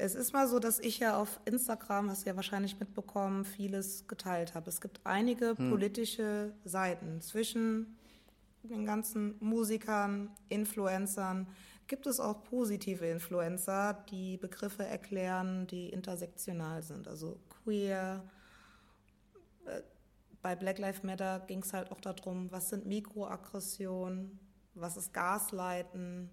[0.00, 4.06] Es ist mal so, dass ich ja auf Instagram, hast du ja wahrscheinlich mitbekommen, vieles
[4.06, 4.70] geteilt habe.
[4.70, 5.70] Es gibt einige hm.
[5.70, 7.98] politische Seiten zwischen
[8.62, 11.48] den ganzen Musikern, Influencern,
[11.88, 18.22] gibt es auch positive Influencer, die Begriffe erklären, die intersektional sind, also queer.
[19.66, 19.82] Äh,
[20.42, 24.38] bei Black Lives Matter ging es halt auch darum, was sind Mikroaggressionen,
[24.74, 26.30] was ist Gasleiten,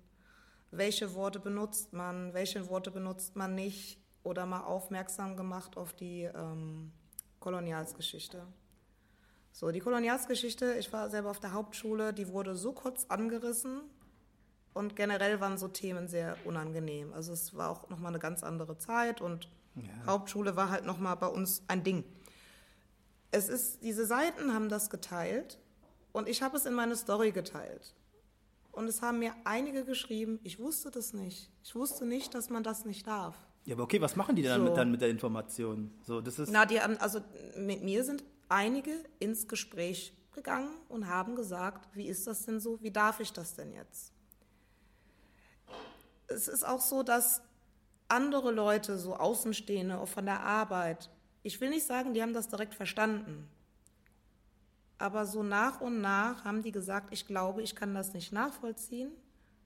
[0.72, 6.24] welche Worte benutzt man, welche Worte benutzt man nicht oder mal aufmerksam gemacht auf die
[6.24, 6.92] ähm,
[7.40, 8.46] Kolonialsgeschichte.
[9.52, 13.82] So, die Kolonialsgeschichte, ich war selber auf der Hauptschule, die wurde so kurz angerissen,
[14.76, 17.14] und generell waren so Themen sehr unangenehm.
[17.14, 19.84] Also es war auch nochmal eine ganz andere Zeit und ja.
[20.06, 22.04] Hauptschule war halt nochmal bei uns ein Ding.
[23.32, 25.60] Es ist, diese Seiten haben das geteilt
[26.12, 27.96] und ich habe es in meine Story geteilt.
[28.76, 31.50] Und es haben mir einige geschrieben, ich wusste das nicht.
[31.64, 33.36] Ich wusste nicht, dass man das nicht darf.
[33.66, 34.68] Ja, aber okay, was machen die dann, so.
[34.68, 35.92] mit, dann mit der Information?
[36.04, 37.20] So, das ist Na, die haben, also
[37.58, 42.82] mit mir sind einige ins Gespräch gegangen und haben gesagt, wie ist das denn so?
[42.82, 44.16] Wie darf ich das denn jetzt?
[46.28, 47.42] es ist auch so, dass
[48.08, 51.10] andere Leute, so Außenstehende, auch von der Arbeit,
[51.44, 53.48] ich will nicht sagen, die haben das direkt verstanden.
[54.98, 59.12] Aber so nach und nach haben die gesagt, ich glaube, ich kann das nicht nachvollziehen,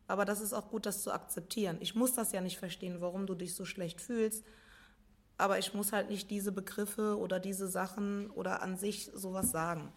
[0.08, 1.78] aber das ist auch gut, das zu akzeptieren.
[1.82, 4.44] Ich muss das ja nicht verstehen, warum du dich so schlecht fühlst,
[5.38, 9.94] aber ich muss halt nicht diese Begriffe oder diese Sachen oder an sich sowas sagen.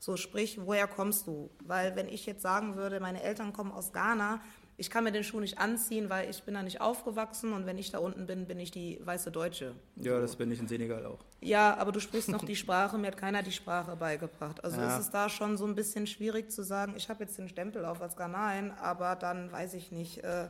[0.00, 1.50] So sprich, woher kommst du?
[1.60, 4.40] Weil wenn ich jetzt sagen würde, meine Eltern kommen aus Ghana,
[4.76, 7.78] ich kann mir den Schuh nicht anziehen, weil ich bin da nicht aufgewachsen und wenn
[7.78, 9.74] ich da unten bin, bin ich die weiße Deutsche.
[9.96, 10.22] Ja, so.
[10.22, 11.20] das bin ich in Senegal auch.
[11.40, 14.64] Ja, aber du sprichst noch die Sprache, mir hat keiner die Sprache beigebracht.
[14.64, 14.88] Also ja.
[14.88, 17.84] ist es da schon so ein bisschen schwierig zu sagen, ich habe jetzt den Stempel
[17.84, 20.48] auf als Ghanain, aber dann weiß ich nicht, äh,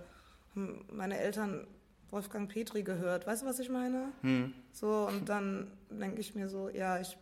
[0.54, 1.66] meine Eltern
[2.10, 4.12] Wolfgang Petri gehört, weißt du, was ich meine?
[4.22, 4.54] Hm.
[4.72, 7.18] So, und dann denke ich mir so, ja, ich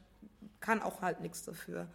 [0.61, 1.89] kann auch halt nichts dafür.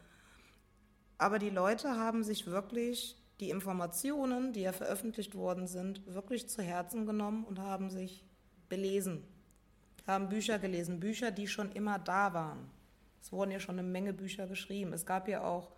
[1.18, 6.62] Aber die Leute haben sich wirklich die Informationen, die ja veröffentlicht worden sind, wirklich zu
[6.62, 8.26] Herzen genommen und haben sich
[8.70, 9.24] belesen,
[10.06, 12.70] haben Bücher gelesen, Bücher, die schon immer da waren.
[13.22, 14.94] Es wurden ja schon eine Menge Bücher geschrieben.
[14.94, 15.72] Es gab ja auch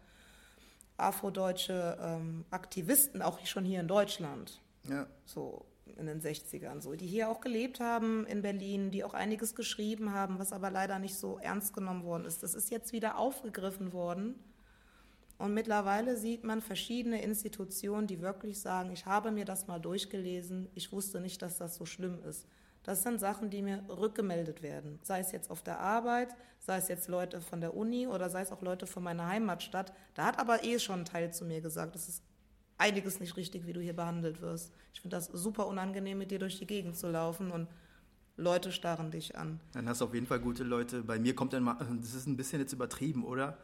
[0.98, 4.62] afrodeutsche ähm, Aktivisten, auch schon hier in Deutschland.
[4.88, 5.08] Ja.
[5.26, 5.66] So
[5.98, 10.14] in den 60ern, so, die hier auch gelebt haben in Berlin, die auch einiges geschrieben
[10.14, 12.44] haben, was aber leider nicht so ernst genommen worden ist.
[12.44, 14.36] Das ist jetzt wieder aufgegriffen worden
[15.40, 20.68] und mittlerweile sieht man verschiedene Institutionen, die wirklich sagen, ich habe mir das mal durchgelesen,
[20.76, 22.46] ich wusste nicht, dass das so schlimm ist.
[22.84, 25.00] Das sind Sachen, die mir rückgemeldet werden.
[25.02, 28.42] Sei es jetzt auf der Arbeit, sei es jetzt Leute von der Uni oder sei
[28.42, 29.94] es auch Leute von meiner Heimatstadt.
[30.14, 32.24] Da hat aber eh schon ein Teil zu mir gesagt, es ist
[32.78, 34.74] einiges nicht richtig, wie du hier behandelt wirst.
[34.94, 37.70] Ich finde das super unangenehm, mit dir durch die Gegend zu laufen und
[38.36, 39.62] Leute starren dich an.
[39.72, 41.02] Dann hast du auf jeden Fall gute Leute.
[41.02, 43.58] Bei mir kommt dann mal, das ist ein bisschen jetzt übertrieben, oder?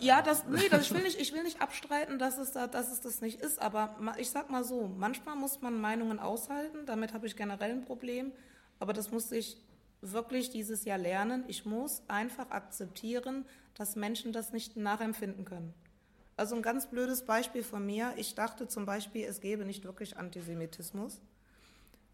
[0.00, 2.92] Ja, das, nee, das, ich, will nicht, ich will nicht abstreiten, dass es, da, dass
[2.92, 7.14] es das nicht ist, aber ich sag mal so, manchmal muss man Meinungen aushalten, damit
[7.14, 8.32] habe ich generell ein Problem,
[8.80, 9.56] aber das musste ich
[10.00, 11.44] wirklich dieses Jahr lernen.
[11.48, 15.72] Ich muss einfach akzeptieren, dass Menschen das nicht nachempfinden können.
[16.36, 20.16] Also ein ganz blödes Beispiel von mir, ich dachte zum Beispiel, es gäbe nicht wirklich
[20.16, 21.20] Antisemitismus,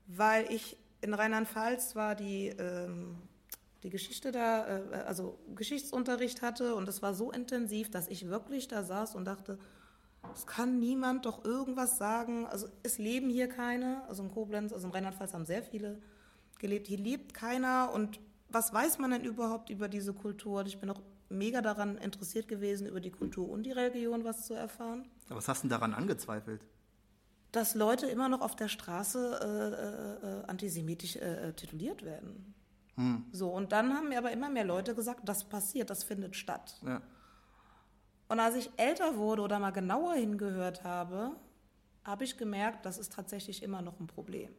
[0.07, 3.17] weil ich in Rheinland-Pfalz war die ähm,
[3.83, 8.69] die Geschichte da, äh, also Geschichtsunterricht hatte und es war so intensiv, dass ich wirklich
[8.69, 9.59] da saß und dachte,
[10.35, 12.47] es kann niemand doch irgendwas sagen.
[12.47, 16.01] Also es leben hier keine, also in Koblenz, also in Rheinland-Pfalz haben sehr viele
[16.59, 20.65] gelebt, hier lebt keiner und was weiß man denn überhaupt über diese Kultur?
[20.67, 24.55] Ich bin auch mega daran interessiert gewesen, über die Kultur und die Religion was zu
[24.55, 25.09] erfahren.
[25.29, 26.61] Aber was hast du denn daran angezweifelt?
[27.53, 32.55] Dass Leute immer noch auf der Straße äh, äh, äh antisemitisch äh, äh, tituliert werden.
[32.97, 33.25] Hm.
[33.33, 36.81] So, und dann haben mir aber immer mehr Leute gesagt, das passiert, das findet statt.
[36.85, 37.01] Ja.
[38.29, 41.33] Und als ich älter wurde oder mal genauer hingehört habe,
[42.05, 44.51] habe ich gemerkt, das ist tatsächlich immer noch ein Problem.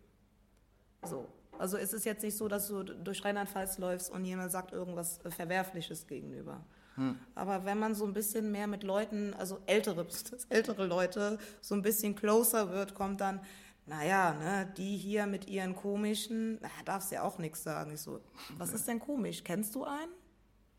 [1.03, 1.27] So.
[1.57, 5.19] Also es ist jetzt nicht so, dass du durch Rheinland-Pfalz läufst und jemand sagt irgendwas
[5.29, 6.65] Verwerfliches gegenüber.
[6.95, 7.17] Hm.
[7.35, 10.05] Aber wenn man so ein bisschen mehr mit Leuten, also ältere,
[10.49, 13.39] ältere Leute, so ein bisschen closer wird, kommt dann,
[13.85, 17.91] naja, ne, die hier mit ihren komischen, na, darfst ja auch nichts sagen.
[17.91, 18.21] Ich so,
[18.57, 19.43] was ist denn komisch?
[19.43, 20.11] Kennst du einen?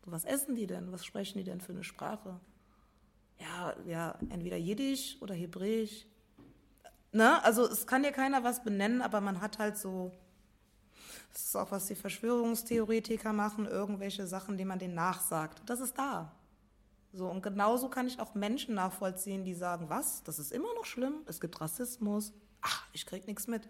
[0.05, 0.91] Was essen die denn?
[0.91, 2.39] Was sprechen die denn für eine Sprache?
[3.39, 6.05] Ja, ja, entweder Jiddisch oder Hebräisch.
[7.11, 7.43] Ne?
[7.43, 10.11] Also es kann dir keiner was benennen, aber man hat halt so,
[11.31, 15.61] das ist auch, was die Verschwörungstheoretiker machen, irgendwelche Sachen, die man denen nachsagt.
[15.65, 16.31] Das ist da.
[17.11, 20.85] So, und genauso kann ich auch Menschen nachvollziehen, die sagen, was, das ist immer noch
[20.85, 22.33] schlimm, es gibt Rassismus,
[22.63, 23.69] ach, ich krieg nichts mit.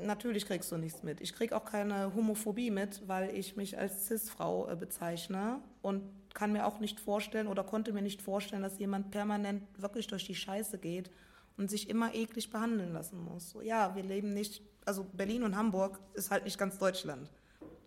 [0.00, 1.20] Natürlich kriegst du nichts mit.
[1.20, 6.02] Ich krieg auch keine Homophobie mit, weil ich mich als Cis-Frau äh, bezeichne und
[6.34, 10.24] kann mir auch nicht vorstellen oder konnte mir nicht vorstellen, dass jemand permanent wirklich durch
[10.24, 11.10] die Scheiße geht
[11.56, 13.50] und sich immer eklig behandeln lassen muss.
[13.50, 17.28] So, ja, wir leben nicht, also Berlin und Hamburg ist halt nicht ganz Deutschland.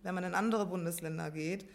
[0.03, 1.65] Wenn man in andere Bundesländer geht,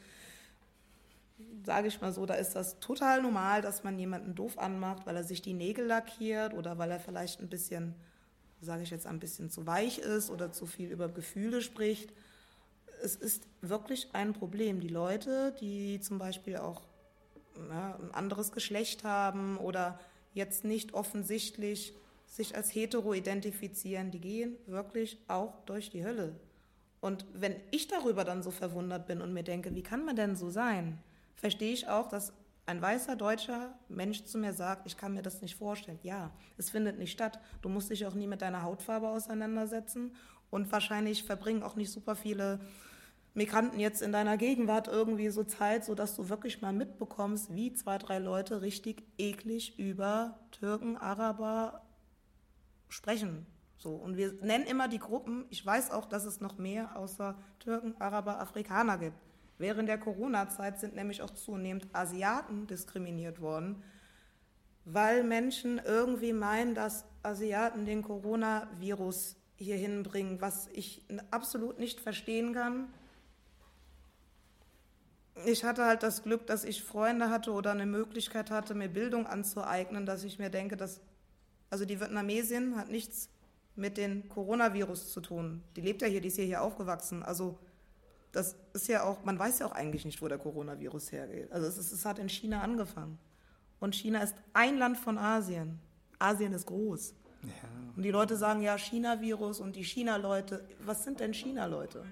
[1.66, 5.16] sage ich mal so, da ist das total normal, dass man jemanden doof anmacht, weil
[5.16, 7.94] er sich die Nägel lackiert oder weil er vielleicht ein bisschen
[8.61, 12.12] sage ich jetzt, ein bisschen zu weich ist oder zu viel über Gefühle spricht.
[13.02, 14.81] Es ist wirklich ein Problem.
[14.81, 16.83] Die Leute, die zum Beispiel auch
[17.68, 19.98] ja, ein anderes Geschlecht haben oder
[20.33, 21.94] jetzt nicht offensichtlich
[22.26, 26.35] sich als hetero identifizieren, die gehen wirklich auch durch die Hölle.
[27.00, 30.35] Und wenn ich darüber dann so verwundert bin und mir denke, wie kann man denn
[30.35, 30.98] so sein,
[31.37, 32.33] verstehe ich auch, dass
[32.66, 36.01] ein weißer deutscher Mensch zu mir sagt, ich kann mir das nicht vorstellen.
[36.03, 37.40] Ja, es findet nicht statt.
[37.62, 40.16] Du musst dich auch nie mit deiner Hautfarbe auseinandersetzen
[40.51, 42.61] und wahrscheinlich verbringen auch nicht super viele
[43.35, 47.99] Migranten jetzt in deiner Gegenwart irgendwie so Zeit, sodass du wirklich mal mitbekommst, wie zwei,
[47.99, 51.83] drei Leute richtig eklig über Türken, Araber
[52.88, 53.46] sprechen.
[53.77, 53.94] So.
[53.94, 57.94] Und wir nennen immer die Gruppen, ich weiß auch, dass es noch mehr außer Türken,
[58.01, 59.25] Araber, Afrikaner gibt.
[59.58, 63.82] Während der Corona-Zeit sind nämlich auch zunehmend Asiaten diskriminiert worden,
[64.84, 72.52] weil Menschen irgendwie meinen, dass Asiaten den Coronavirus hier hinbringen, was ich absolut nicht verstehen
[72.52, 72.88] kann.
[75.44, 79.26] Ich hatte halt das Glück, dass ich Freunde hatte oder eine Möglichkeit hatte, mir Bildung
[79.26, 81.00] anzueignen, dass ich mir denke, dass
[81.70, 83.28] also die Vietnamesin hat nichts
[83.74, 85.62] mit dem Coronavirus zu tun.
[85.76, 87.22] Die lebt ja hier, die ist hier, hier aufgewachsen.
[87.22, 87.58] Also
[88.37, 91.51] das ist ja auch, man weiß ja auch eigentlich nicht, wo der Coronavirus hergeht.
[91.51, 93.18] Also es, ist, es hat in China angefangen.
[93.81, 95.79] Und China ist ein Land von Asien.
[96.18, 97.14] Asien ist groß.
[97.42, 97.51] Ja.
[97.96, 100.68] Und die Leute sagen ja China-Virus und die China-Leute.
[100.85, 102.05] Was sind denn China-Leute?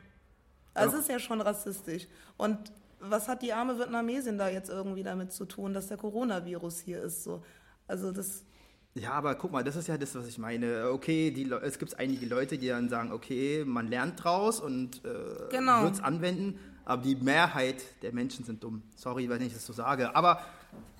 [0.73, 2.09] Also es ist ja schon rassistisch.
[2.39, 6.81] Und was hat die arme Vietnamesin da jetzt irgendwie damit zu tun, dass der Coronavirus
[6.81, 7.23] hier ist?
[7.25, 7.45] So?
[7.87, 8.45] Also das
[8.94, 10.90] ja, aber guck mal, das ist ja das, was ich meine.
[10.90, 15.09] Okay, die, es gibt einige Leute, die dann sagen, okay, man lernt draus und äh,
[15.50, 15.83] genau.
[15.83, 18.83] wird es anwenden, aber die Mehrheit der Menschen sind dumm.
[18.94, 20.14] Sorry, wenn ich das so sage.
[20.14, 20.40] Aber,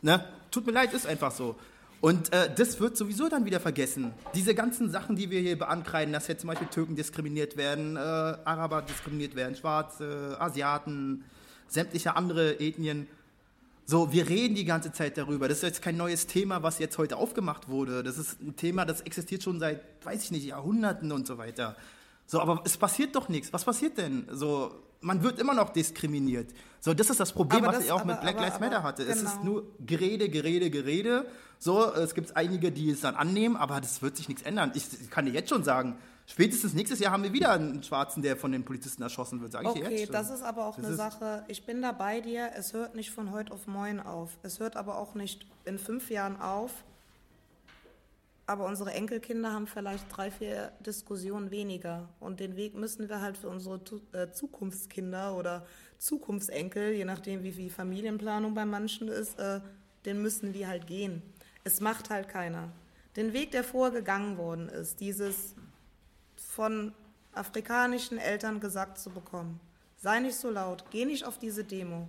[0.03, 1.55] ne, tut mir leid, ist einfach so.
[2.01, 4.13] Und äh, das wird sowieso dann wieder vergessen.
[4.35, 8.01] Diese ganzen Sachen, die wir hier beankreiden, dass jetzt zum Beispiel Türken diskriminiert werden, äh,
[8.01, 11.25] Araber diskriminiert werden, Schwarze, Asiaten,
[11.69, 13.07] sämtliche andere Ethnien
[13.87, 15.47] so, wir reden die ganze Zeit darüber.
[15.47, 18.03] Das ist jetzt kein neues Thema, was jetzt heute aufgemacht wurde.
[18.03, 21.77] Das ist ein Thema, das existiert schon seit, weiß ich nicht, Jahrhunderten und so weiter.
[22.27, 23.53] So, aber es passiert doch nichts.
[23.53, 24.27] Was passiert denn?
[24.31, 26.49] So, man wird immer noch diskriminiert.
[26.81, 29.05] So, das ist das Problem, das, was ich auch aber, mit Black Lives Matter hatte.
[29.05, 29.15] Genau.
[29.15, 29.45] Es ist genau.
[29.45, 31.27] nur Gerede, Gerede, Gerede.
[31.59, 34.73] So, es gibt einige, die es dann annehmen, aber das wird sich nichts ändern.
[34.75, 38.37] Ich kann dir jetzt schon sagen, Spätestens nächstes Jahr haben wir wieder einen Schwarzen, der
[38.37, 40.03] von den Polizisten erschossen wird, sage ich okay, dir jetzt.
[40.05, 41.45] Okay, das ist aber auch das eine Sache.
[41.49, 42.51] Ich bin da bei dir.
[42.57, 44.39] Es hört nicht von heute auf morgen auf.
[44.43, 46.85] Es hört aber auch nicht in fünf Jahren auf.
[48.47, 52.09] Aber unsere Enkelkinder haben vielleicht drei, vier Diskussionen weniger.
[52.21, 53.81] Und den Weg müssen wir halt für unsere
[54.13, 55.67] äh, Zukunftskinder oder
[55.99, 59.61] Zukunftsenkel, je nachdem, wie viel Familienplanung bei manchen ist, äh,
[60.05, 61.23] den müssen wir halt gehen.
[61.65, 62.71] Es macht halt keiner.
[63.17, 65.55] Den Weg, der vorgegangen worden ist, dieses
[66.37, 66.95] von
[67.33, 69.61] afrikanischen Eltern gesagt zu bekommen.
[69.97, 72.09] Sei nicht so laut, geh nicht auf diese Demo,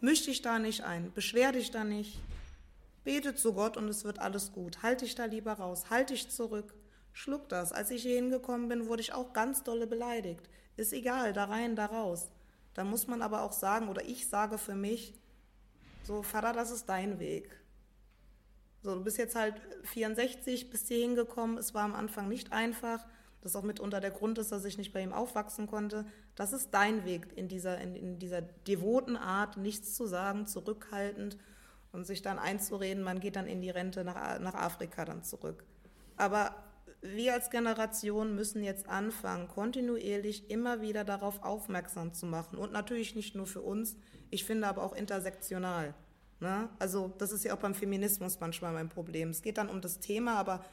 [0.00, 2.20] misch dich da nicht ein, beschwer dich da nicht,
[3.04, 4.82] bete zu Gott und es wird alles gut.
[4.82, 6.74] Halt dich da lieber raus, halt dich zurück,
[7.12, 7.72] schluck das.
[7.72, 10.48] Als ich hier hingekommen bin, wurde ich auch ganz dolle beleidigt.
[10.76, 12.30] Ist egal, da rein, da raus.
[12.74, 15.14] Da muss man aber auch sagen, oder ich sage für mich,
[16.02, 17.48] so, Vater, das ist dein Weg.
[18.82, 19.54] So, du bist jetzt halt
[19.84, 23.06] 64, bist hier hingekommen, es war am Anfang nicht einfach,
[23.44, 26.06] das auch mitunter der Grund ist, dass ich nicht bei ihm aufwachsen konnte.
[26.34, 31.36] Das ist dein Weg in dieser, in, in dieser devoten Art, nichts zu sagen, zurückhaltend
[31.92, 35.64] und sich dann einzureden, man geht dann in die Rente nach, nach Afrika dann zurück.
[36.16, 36.54] Aber
[37.02, 42.56] wir als Generation müssen jetzt anfangen, kontinuierlich immer wieder darauf aufmerksam zu machen.
[42.56, 43.96] Und natürlich nicht nur für uns,
[44.30, 45.94] ich finde aber auch intersektional.
[46.40, 46.70] Ne?
[46.78, 49.28] Also das ist ja auch beim Feminismus manchmal mein Problem.
[49.30, 50.64] Es geht dann um das Thema, aber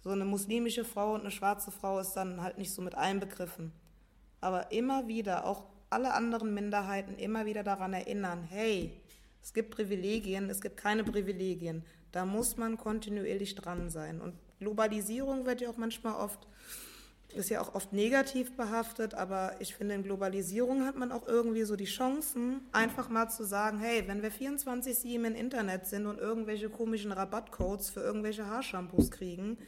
[0.00, 3.72] so eine muslimische Frau und eine schwarze Frau ist dann halt nicht so mit einbegriffen.
[4.40, 9.00] Aber immer wieder, auch alle anderen Minderheiten immer wieder daran erinnern, hey,
[9.42, 11.84] es gibt Privilegien, es gibt keine Privilegien.
[12.12, 14.20] Da muss man kontinuierlich dran sein.
[14.20, 16.46] Und Globalisierung wird ja auch manchmal oft,
[17.38, 21.62] ist ja auch oft negativ behaftet, aber ich finde, in Globalisierung hat man auch irgendwie
[21.62, 26.18] so die Chancen, einfach mal zu sagen, hey, wenn wir 24-7 im Internet sind und
[26.18, 29.58] irgendwelche komischen Rabattcodes für irgendwelche Haarshampoos kriegen,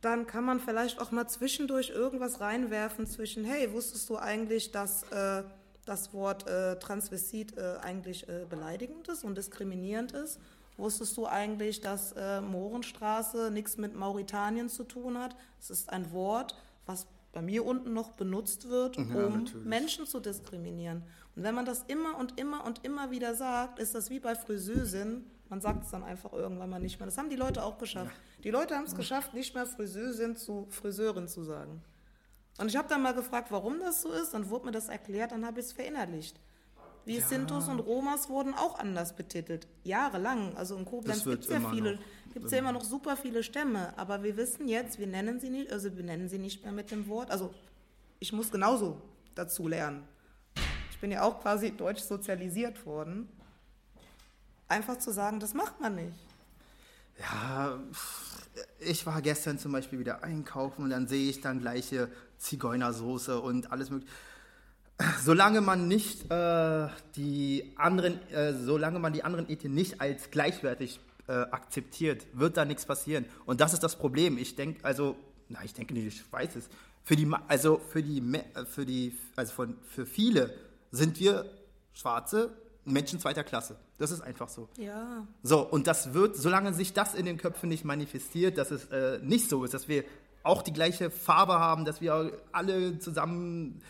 [0.00, 5.04] dann kann man vielleicht auch mal zwischendurch irgendwas reinwerfen zwischen, hey, wusstest du eigentlich, dass
[5.10, 5.42] äh,
[5.86, 10.38] das Wort äh, Transvestit äh, eigentlich äh, beleidigend ist und diskriminierend ist?
[10.76, 15.34] Wusstest du eigentlich, dass äh, Mohrenstraße nichts mit Mauritanien zu tun hat?
[15.58, 16.54] Es ist ein Wort,
[16.86, 19.66] was bei mir unten noch benutzt wird, um natürlich.
[19.66, 21.02] Menschen zu diskriminieren.
[21.34, 24.34] Und wenn man das immer und immer und immer wieder sagt, ist das wie bei
[24.34, 25.24] Friseusin.
[25.50, 27.06] Man sagt es dann einfach irgendwann mal nicht mehr.
[27.06, 28.12] Das haben die Leute auch geschafft.
[28.12, 28.42] Ja.
[28.42, 28.96] Die Leute haben es ja.
[28.96, 31.82] geschafft, nicht mehr Friseusin zu Friseurin zu sagen.
[32.58, 34.32] Und ich habe dann mal gefragt, warum das so ist.
[34.32, 36.40] Dann wurde mir das erklärt, dann habe ich es verinnerlicht.
[37.06, 37.26] Die ja.
[37.26, 39.68] Sintus und Romas wurden auch anders betitelt.
[39.84, 40.56] Jahrelang.
[40.56, 41.98] Also in Koblenz gibt es ja viele,
[42.34, 43.96] gibt ja immer noch super viele Stämme.
[43.96, 46.90] Aber wir wissen jetzt, wir nennen sie nicht, also wir nennen sie nicht mehr mit
[46.90, 47.30] dem Wort.
[47.30, 47.54] Also
[48.18, 49.00] ich muss genauso
[49.36, 50.02] dazu lernen.
[50.90, 53.28] Ich bin ja auch quasi deutsch sozialisiert worden.
[54.66, 56.18] Einfach zu sagen, das macht man nicht.
[57.20, 57.78] Ja,
[58.80, 63.70] ich war gestern zum Beispiel wieder einkaufen und dann sehe ich dann gleiche Zigeunersoße und
[63.70, 64.12] alles mögliche
[65.22, 71.00] solange man nicht äh, die anderen, äh, solange man die anderen Ethien nicht als gleichwertig
[71.28, 73.26] äh, akzeptiert, wird da nichts passieren.
[73.44, 74.38] Und das ist das Problem.
[74.38, 75.16] Ich denke, also,
[75.48, 76.68] na, ich denke nicht, ich weiß es.
[77.04, 80.54] Für die, also für die, äh, für die, also von, für viele
[80.90, 81.44] sind wir
[81.92, 82.50] Schwarze
[82.84, 83.76] Menschen zweiter Klasse.
[83.98, 84.68] Das ist einfach so.
[84.76, 85.26] Ja.
[85.42, 89.18] So, und das wird, solange sich das in den Köpfen nicht manifestiert, dass es äh,
[89.22, 90.04] nicht so ist, dass wir
[90.42, 93.82] auch die gleiche Farbe haben, dass wir alle zusammen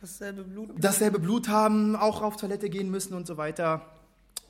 [0.00, 3.86] dasselbe Blut, dasselbe Blut haben, auch auf Toilette gehen müssen und so weiter,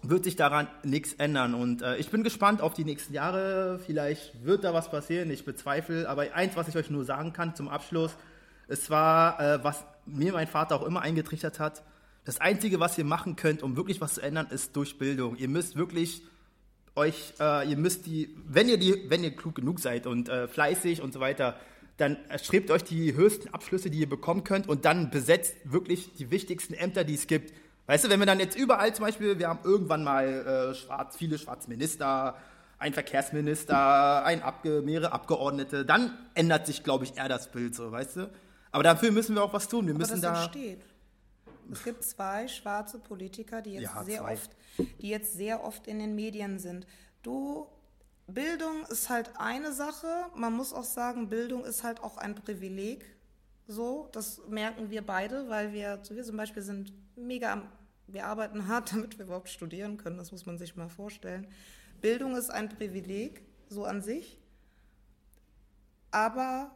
[0.03, 1.55] wird sich daran nichts ändern.
[1.55, 3.81] Und äh, ich bin gespannt auf die nächsten Jahre.
[3.85, 6.09] Vielleicht wird da was passieren, ich bezweifle.
[6.09, 8.17] Aber eins, was ich euch nur sagen kann zum Abschluss,
[8.69, 11.83] es war, äh, was mir mein Vater auch immer eingetrichtert hat,
[12.25, 15.37] das Einzige, was ihr machen könnt, um wirklich was zu ändern, ist durch Bildung.
[15.37, 16.23] Ihr müsst wirklich
[16.95, 20.47] euch, äh, ihr müsst die, wenn ihr die, wenn ihr klug genug seid und äh,
[20.47, 21.57] fleißig und so weiter,
[21.99, 26.31] dann erstrebt euch die höchsten Abschlüsse, die ihr bekommen könnt und dann besetzt wirklich die
[26.31, 27.53] wichtigsten Ämter, die es gibt.
[27.87, 31.17] Weißt du, wenn wir dann jetzt überall zum Beispiel, wir haben irgendwann mal äh, schwarz,
[31.17, 32.37] viele Schwarzminister,
[32.79, 37.91] ein Verkehrsminister, ein Abge mehrere Abgeordnete, dann ändert sich, glaube ich, eher das Bild so,
[37.91, 38.31] weißt du?
[38.71, 39.87] Aber dafür müssen wir auch was tun.
[39.87, 40.45] Wir Aber müssen das da.
[40.45, 40.83] Entsteht.
[41.73, 44.33] Es gibt zwei schwarze Politiker, die jetzt ja, sehr zwei.
[44.35, 44.51] oft,
[45.01, 46.87] die jetzt sehr oft in den Medien sind.
[47.23, 47.67] Du
[48.29, 50.27] Bildung ist halt eine Sache.
[50.35, 53.05] Man muss auch sagen, Bildung ist halt auch ein Privileg.
[53.67, 57.63] So, das merken wir beide, weil wir, wir zum Beispiel sind mega,
[58.07, 60.19] wir arbeiten hart, damit wir überhaupt studieren können.
[60.19, 61.47] Das muss man sich mal vorstellen.
[62.03, 64.39] Bildung ist ein Privileg, so an sich.
[66.11, 66.71] Aber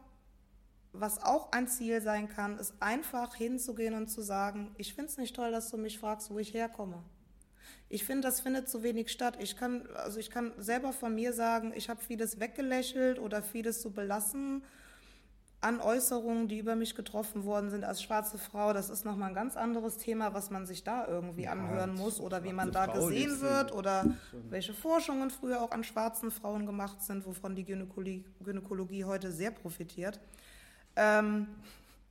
[0.91, 5.17] was auch ein Ziel sein kann, ist einfach hinzugehen und zu sagen, ich finde es
[5.17, 7.03] nicht toll, dass du mich fragst, wo ich herkomme.
[7.89, 9.37] Ich finde, das findet zu wenig statt.
[9.39, 13.81] Ich kann, also ich kann selber von mir sagen, ich habe vieles weggelächelt oder vieles
[13.81, 14.63] so belassen
[15.63, 18.73] an Äußerungen, die über mich getroffen worden sind als schwarze Frau.
[18.73, 22.19] Das ist nochmal ein ganz anderes Thema, was man sich da irgendwie ja, anhören muss
[22.19, 24.05] oder wie man da Frau gesehen wird oder
[24.49, 29.51] welche Forschungen früher auch an schwarzen Frauen gemacht sind, wovon die Gynäkologie, Gynäkologie heute sehr
[29.51, 30.19] profitiert.
[30.95, 31.47] Ähm,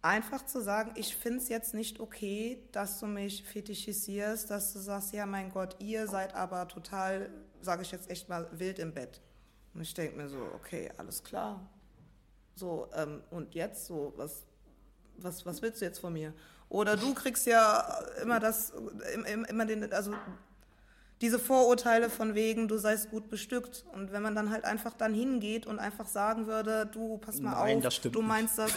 [0.02, 4.80] einfach zu sagen, ich finde es jetzt nicht okay, dass du mich fetischisierst, dass du
[4.80, 7.30] sagst, ja mein Gott, ihr seid aber total,
[7.60, 9.20] sage ich jetzt echt mal, wild im Bett.
[9.74, 11.68] Und ich denke mir so, okay, alles klar.
[12.54, 14.44] So, ähm, und jetzt so, was,
[15.16, 16.34] was, was willst du jetzt von mir?
[16.68, 17.80] Oder du kriegst ja
[18.22, 18.72] immer das,
[19.48, 20.14] immer den, also
[21.22, 23.84] diese Vorurteile von wegen, du seist gut bestückt.
[23.92, 27.52] Und wenn man dann halt einfach dann hingeht und einfach sagen würde, du, pass mal
[27.52, 28.74] Nein, auf, du meinst nicht.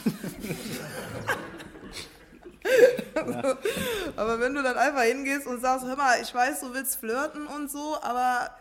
[3.15, 3.33] das.
[3.33, 3.57] ja.
[4.15, 7.47] Aber wenn du dann einfach hingehst und sagst, hör mal, ich weiß, du willst flirten
[7.47, 8.51] und so, aber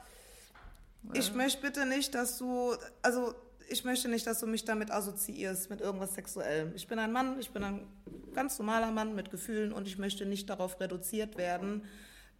[1.02, 1.20] ja.
[1.20, 3.34] ich möchte bitte nicht, dass du, also
[3.68, 6.72] ich möchte nicht, dass du mich damit assoziierst, mit irgendwas Sexuellem.
[6.74, 7.86] Ich bin ein Mann, ich bin ein
[8.34, 11.82] ganz normaler Mann mit Gefühlen und ich möchte nicht darauf reduziert werden,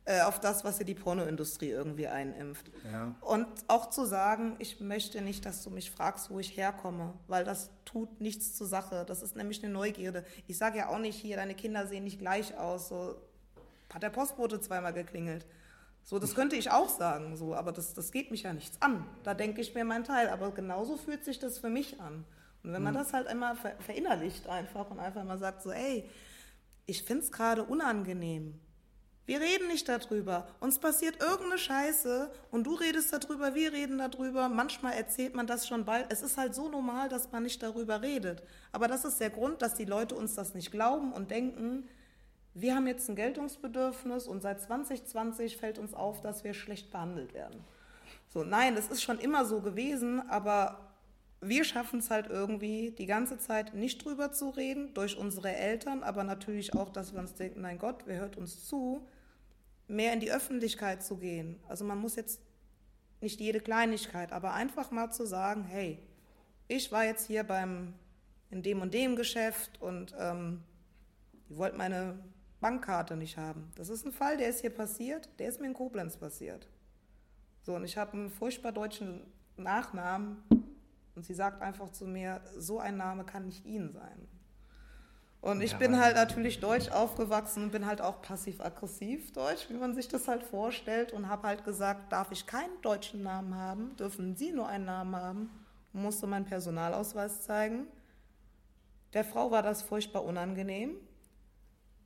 [0.06, 2.70] äh, auf das, was dir die Pornoindustrie irgendwie einimpft.
[2.92, 3.14] Ja.
[3.22, 7.44] Und auch zu sagen, ich möchte nicht, dass du mich fragst, wo ich herkomme, weil
[7.44, 9.04] das tut nichts zur Sache.
[9.06, 10.24] Das ist nämlich eine Neugierde.
[10.46, 12.88] Ich sage ja auch nicht hier, deine Kinder sehen nicht gleich aus.
[12.88, 13.16] So
[13.92, 15.46] hat der Postbote zweimal geklingelt.
[16.02, 19.06] So, das könnte ich auch sagen, so, aber das, das geht mich ja nichts an.
[19.22, 20.28] Da denke ich mir meinen Teil.
[20.28, 22.26] Aber genauso fühlt sich das für mich an.
[22.62, 22.98] Und wenn man mhm.
[22.98, 26.08] das halt einmal ver verinnerlicht einfach und einfach mal sagt, so, ey,
[26.84, 28.60] ich finde es gerade unangenehm.
[29.26, 30.46] Wir reden nicht darüber.
[30.60, 34.50] Uns passiert irgendeine Scheiße und du redest darüber, wir reden darüber.
[34.50, 36.12] Manchmal erzählt man das schon bald.
[36.12, 38.42] Es ist halt so normal, dass man nicht darüber redet.
[38.70, 41.88] Aber das ist der Grund, dass die Leute uns das nicht glauben und denken,
[42.52, 47.32] wir haben jetzt ein Geltungsbedürfnis und seit 2020 fällt uns auf, dass wir schlecht behandelt
[47.32, 47.64] werden.
[48.28, 50.94] So, nein, es ist schon immer so gewesen, aber
[51.40, 56.02] wir schaffen es halt irgendwie die ganze Zeit nicht drüber zu reden, durch unsere Eltern,
[56.02, 59.06] aber natürlich auch, dass wir uns denken, mein Gott, wer hört uns zu?
[59.88, 61.60] Mehr in die Öffentlichkeit zu gehen.
[61.68, 62.40] Also man muss jetzt
[63.20, 65.98] nicht jede Kleinigkeit, aber einfach mal zu sagen, hey,
[66.68, 67.94] ich war jetzt hier beim
[68.50, 70.62] in dem und dem Geschäft und ähm,
[71.48, 72.18] die wollten meine
[72.60, 73.70] Bankkarte nicht haben.
[73.74, 76.68] Das ist ein Fall, der ist hier passiert, der ist mir in Koblenz passiert.
[77.62, 79.22] So, und ich habe einen furchtbar deutschen
[79.56, 80.42] Nachnamen
[81.14, 84.28] und sie sagt einfach zu mir, so ein Name kann nicht Ihnen sein.
[85.44, 89.74] Und ich ja, bin halt natürlich deutsch aufgewachsen und bin halt auch passiv-aggressiv deutsch, wie
[89.74, 91.12] man sich das halt vorstellt.
[91.12, 95.14] Und habe halt gesagt, darf ich keinen deutschen Namen haben, dürfen Sie nur einen Namen
[95.14, 95.50] haben.
[95.92, 97.86] Und musste meinen Personalausweis zeigen.
[99.12, 100.96] Der Frau war das furchtbar unangenehm.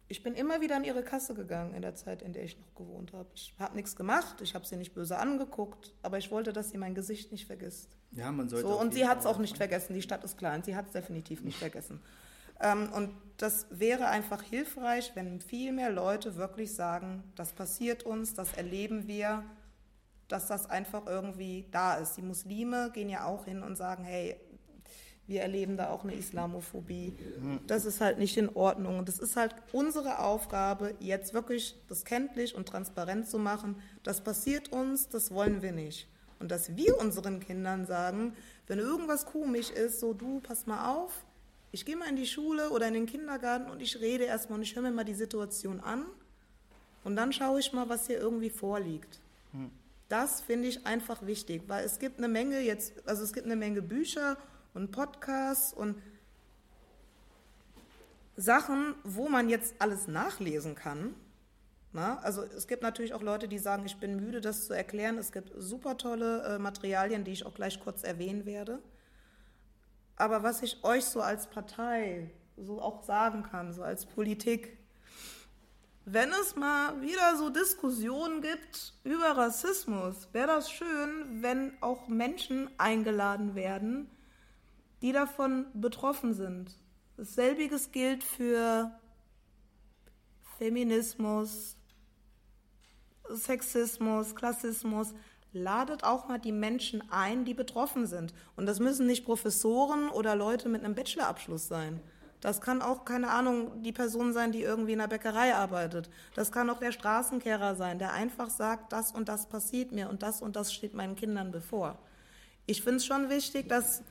[0.08, 2.74] Ich bin immer wieder an ihre Kasse gegangen in der Zeit, in der ich noch
[2.74, 3.28] gewohnt habe.
[3.34, 6.78] Ich habe nichts gemacht, ich habe sie nicht böse angeguckt, aber ich wollte, dass sie
[6.78, 7.96] mein Gesicht nicht vergisst.
[8.10, 8.66] Ja, man sollte.
[8.66, 9.94] So, und sie hat es auch nicht vergessen.
[9.94, 12.00] Die Stadt ist klein, sie hat es definitiv nicht vergessen.
[12.60, 18.34] Ähm, und das wäre einfach hilfreich, wenn viel mehr Leute wirklich sagen, das passiert uns,
[18.34, 19.44] das erleben wir,
[20.26, 22.16] dass das einfach irgendwie da ist.
[22.16, 24.36] Die Muslime gehen ja auch hin und sagen, hey,
[25.28, 27.14] wir erleben da auch eine Islamophobie.
[27.66, 28.98] Das ist halt nicht in Ordnung.
[28.98, 33.76] Und das ist halt unsere Aufgabe, jetzt wirklich das kenntlich und transparent zu machen.
[34.02, 36.08] Das passiert uns, das wollen wir nicht.
[36.40, 38.34] Und dass wir unseren Kindern sagen,
[38.66, 41.24] wenn irgendwas komisch ist, so du, pass mal auf,
[41.70, 44.62] ich gehe mal in die Schule oder in den Kindergarten und ich rede erstmal und
[44.62, 46.06] ich höre mir mal die Situation an
[47.04, 49.20] und dann schaue ich mal, was hier irgendwie vorliegt.
[49.52, 49.70] Hm.
[50.08, 53.56] Das finde ich einfach wichtig, weil es gibt eine Menge jetzt, also es gibt eine
[53.56, 54.38] Menge Bücher
[54.72, 55.96] und Podcasts und
[58.36, 61.14] Sachen, wo man jetzt alles nachlesen kann.
[61.92, 65.18] Na, also es gibt natürlich auch Leute, die sagen, ich bin müde, das zu erklären.
[65.18, 68.80] Es gibt super tolle äh, Materialien, die ich auch gleich kurz erwähnen werde.
[70.18, 74.76] Aber was ich euch so als Partei so auch sagen kann, so als Politik,
[76.04, 82.68] wenn es mal wieder so Diskussionen gibt über Rassismus, wäre das schön, wenn auch Menschen
[82.78, 84.10] eingeladen werden,
[85.02, 86.74] die davon betroffen sind.
[87.16, 88.90] Dasselbiges gilt für
[90.56, 91.76] Feminismus,
[93.28, 95.14] Sexismus, Klassismus
[95.52, 98.34] ladet auch mal die Menschen ein, die betroffen sind.
[98.56, 102.00] Und das müssen nicht Professoren oder Leute mit einem Bachelorabschluss sein.
[102.40, 106.08] Das kann auch, keine Ahnung, die Person sein, die irgendwie in der Bäckerei arbeitet.
[106.34, 110.22] Das kann auch der Straßenkehrer sein, der einfach sagt, das und das passiert mir und
[110.22, 111.98] das und das steht meinen Kindern bevor.
[112.66, 114.04] Ich finde es schon wichtig, dass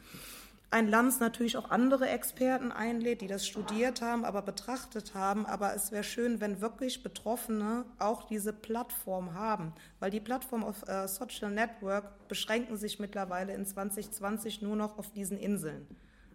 [0.70, 5.46] ein Lanz natürlich auch andere Experten einlädt, die das studiert haben, aber betrachtet haben.
[5.46, 10.88] Aber es wäre schön, wenn wirklich Betroffene auch diese Plattform haben, weil die Plattform auf
[10.88, 15.88] äh, Social Network beschränken sich mittlerweile in 2020 nur noch auf diesen Inseln.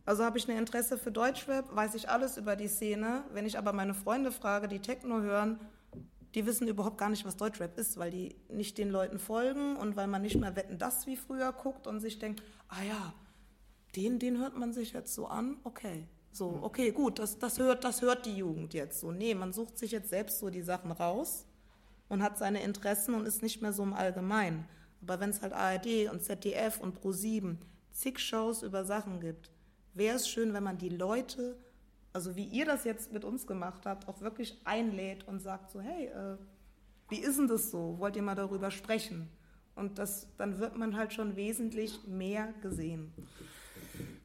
[0.05, 3.23] Also habe ich ein Interesse für Deutschrap, weiß ich alles über die Szene.
[3.33, 5.61] Wenn ich aber meine Freunde frage, die Techno hören,
[6.35, 9.95] die wissen überhaupt gar nicht, was Deutschrap ist, weil die nicht den Leuten folgen und
[9.95, 13.13] weil man nicht mehr Wetten das wie früher guckt und sich denkt, ah ja,
[13.97, 16.07] den, den hört man sich jetzt so an, okay.
[16.33, 19.13] So, okay, gut, das, das, hört, das hört die Jugend jetzt so.
[19.13, 21.47] Nee, man sucht sich jetzt selbst so die Sachen raus
[22.09, 24.67] und hat seine Interessen und ist nicht mehr so im Allgemeinen.
[25.03, 27.57] Aber wenn es halt ARD und ZDF und Pro7
[27.91, 29.51] zig Shows über Sachen gibt,
[29.95, 31.59] wäre es schön, wenn man die Leute,
[32.15, 35.81] also wie ihr das jetzt mit uns gemacht habt, auch wirklich einlädt und sagt so,
[35.81, 36.39] hey, äh,
[37.09, 37.99] wie ist denn das so?
[37.99, 39.29] Wollt ihr mal darüber sprechen?
[39.75, 43.13] Und das, dann wird man halt schon wesentlich mehr gesehen.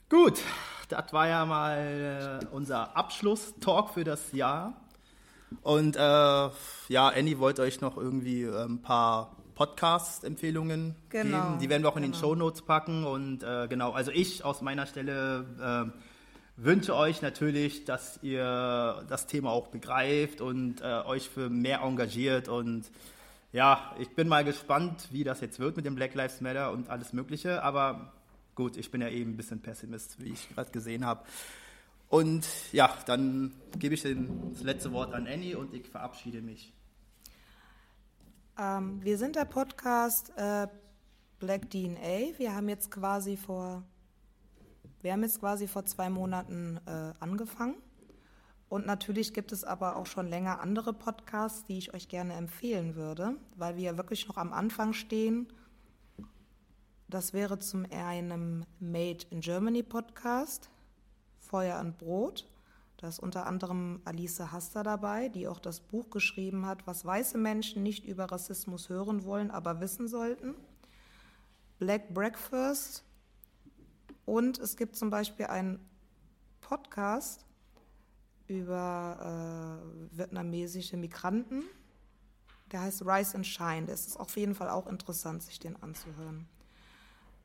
[0.10, 0.39] Gut,
[0.88, 4.74] das war ja mal äh, unser Abschluss-Talk für das Jahr.
[5.64, 6.51] Und äh, ja,
[7.10, 11.60] Annie wollte euch noch irgendwie äh, ein paar Podcast-Empfehlungen genau, geben.
[11.60, 12.16] Die werden wir auch in genau.
[12.16, 13.03] den Show Notes packen.
[13.03, 16.01] Und äh, genau, also ich aus meiner Stelle äh,
[16.55, 22.47] wünsche euch natürlich, dass ihr das Thema auch begreift und äh, euch für mehr engagiert
[22.47, 22.89] und
[23.53, 26.89] ja, ich bin mal gespannt, wie das jetzt wird mit dem Black Lives Matter und
[26.89, 27.64] alles Mögliche.
[27.64, 28.12] Aber
[28.58, 31.24] gut, ich bin ja eben ein bisschen Pessimist, wie ich gerade gesehen habe.
[32.10, 36.74] Und ja, dann gebe ich das letzte Wort an Annie und ich verabschiede mich.
[38.58, 40.68] Ähm, wir sind der Podcast äh,
[41.38, 42.38] Black DNA.
[42.39, 43.84] Wir haben jetzt quasi vor,
[45.01, 47.76] wir haben jetzt quasi vor zwei Monaten äh, angefangen.
[48.70, 52.95] Und natürlich gibt es aber auch schon länger andere Podcasts, die ich euch gerne empfehlen
[52.95, 55.47] würde, weil wir ja wirklich noch am Anfang stehen.
[57.10, 60.70] Das wäre zum einen Made in Germany Podcast,
[61.39, 62.45] Feuer und Brot.
[62.97, 67.38] Da ist unter anderem Alice Haster dabei, die auch das Buch geschrieben hat, was weiße
[67.38, 70.53] Menschen nicht über Rassismus hören wollen, aber wissen sollten.
[71.80, 73.05] Black Breakfast.
[74.26, 75.80] Und es gibt zum Beispiel einen
[76.60, 77.45] Podcast
[78.47, 79.80] über
[80.12, 81.64] äh, vietnamesische Migranten.
[82.74, 83.86] Der heißt Rise and Shine.
[83.86, 86.49] Das ist auf jeden Fall auch interessant, sich den anzuhören.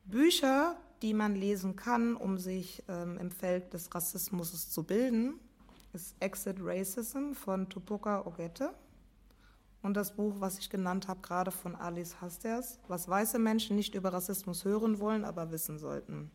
[0.05, 5.39] Bücher, die man lesen kann, um sich ähm, im Feld des Rassismus zu bilden,
[5.93, 8.73] ist Exit Racism von Tupoka Ogette
[9.83, 13.93] und das Buch, was ich genannt habe, gerade von Alice Hasters, was weiße Menschen nicht
[13.95, 16.31] über Rassismus hören wollen, aber wissen sollten.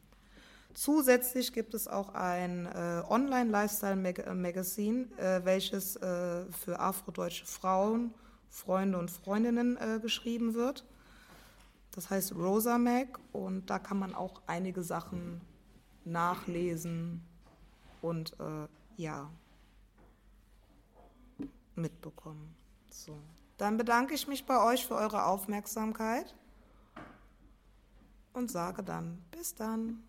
[0.75, 8.15] Zusätzlich gibt es auch ein äh, Online-Lifestyle-Magazin, äh, welches äh, für afrodeutsche Frauen,
[8.49, 10.85] Freunde und Freundinnen äh, geschrieben wird.
[11.93, 15.41] Das heißt Rosa Mag und da kann man auch einige Sachen
[16.05, 17.23] nachlesen
[18.03, 19.31] und äh, ja
[21.75, 22.55] mitbekommen.
[22.91, 23.19] So.
[23.57, 26.35] Dann bedanke ich mich bei euch für eure Aufmerksamkeit
[28.33, 30.03] und sage dann bis dann.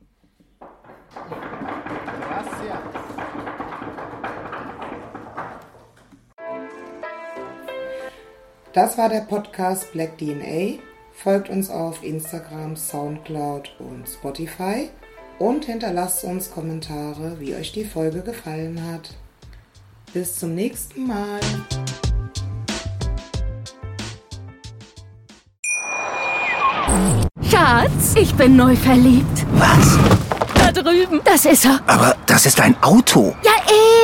[8.74, 10.80] Das war der Podcast Black DNA.
[11.22, 14.88] Folgt uns auf Instagram, Soundcloud und Spotify
[15.38, 19.10] und hinterlasst uns Kommentare, wie euch die Folge gefallen hat.
[20.14, 21.42] Bis zum nächsten Mal.
[27.52, 29.46] Schatz, ich bin neu verliebt.
[29.56, 30.00] Was?
[30.54, 31.20] Da drüben.
[31.26, 31.82] Das ist er.
[31.86, 33.36] Aber das ist ein Auto.
[33.44, 33.52] Ja,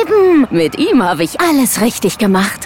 [0.02, 0.46] eben.
[0.50, 2.65] Mit ihm habe ich alles richtig gemacht.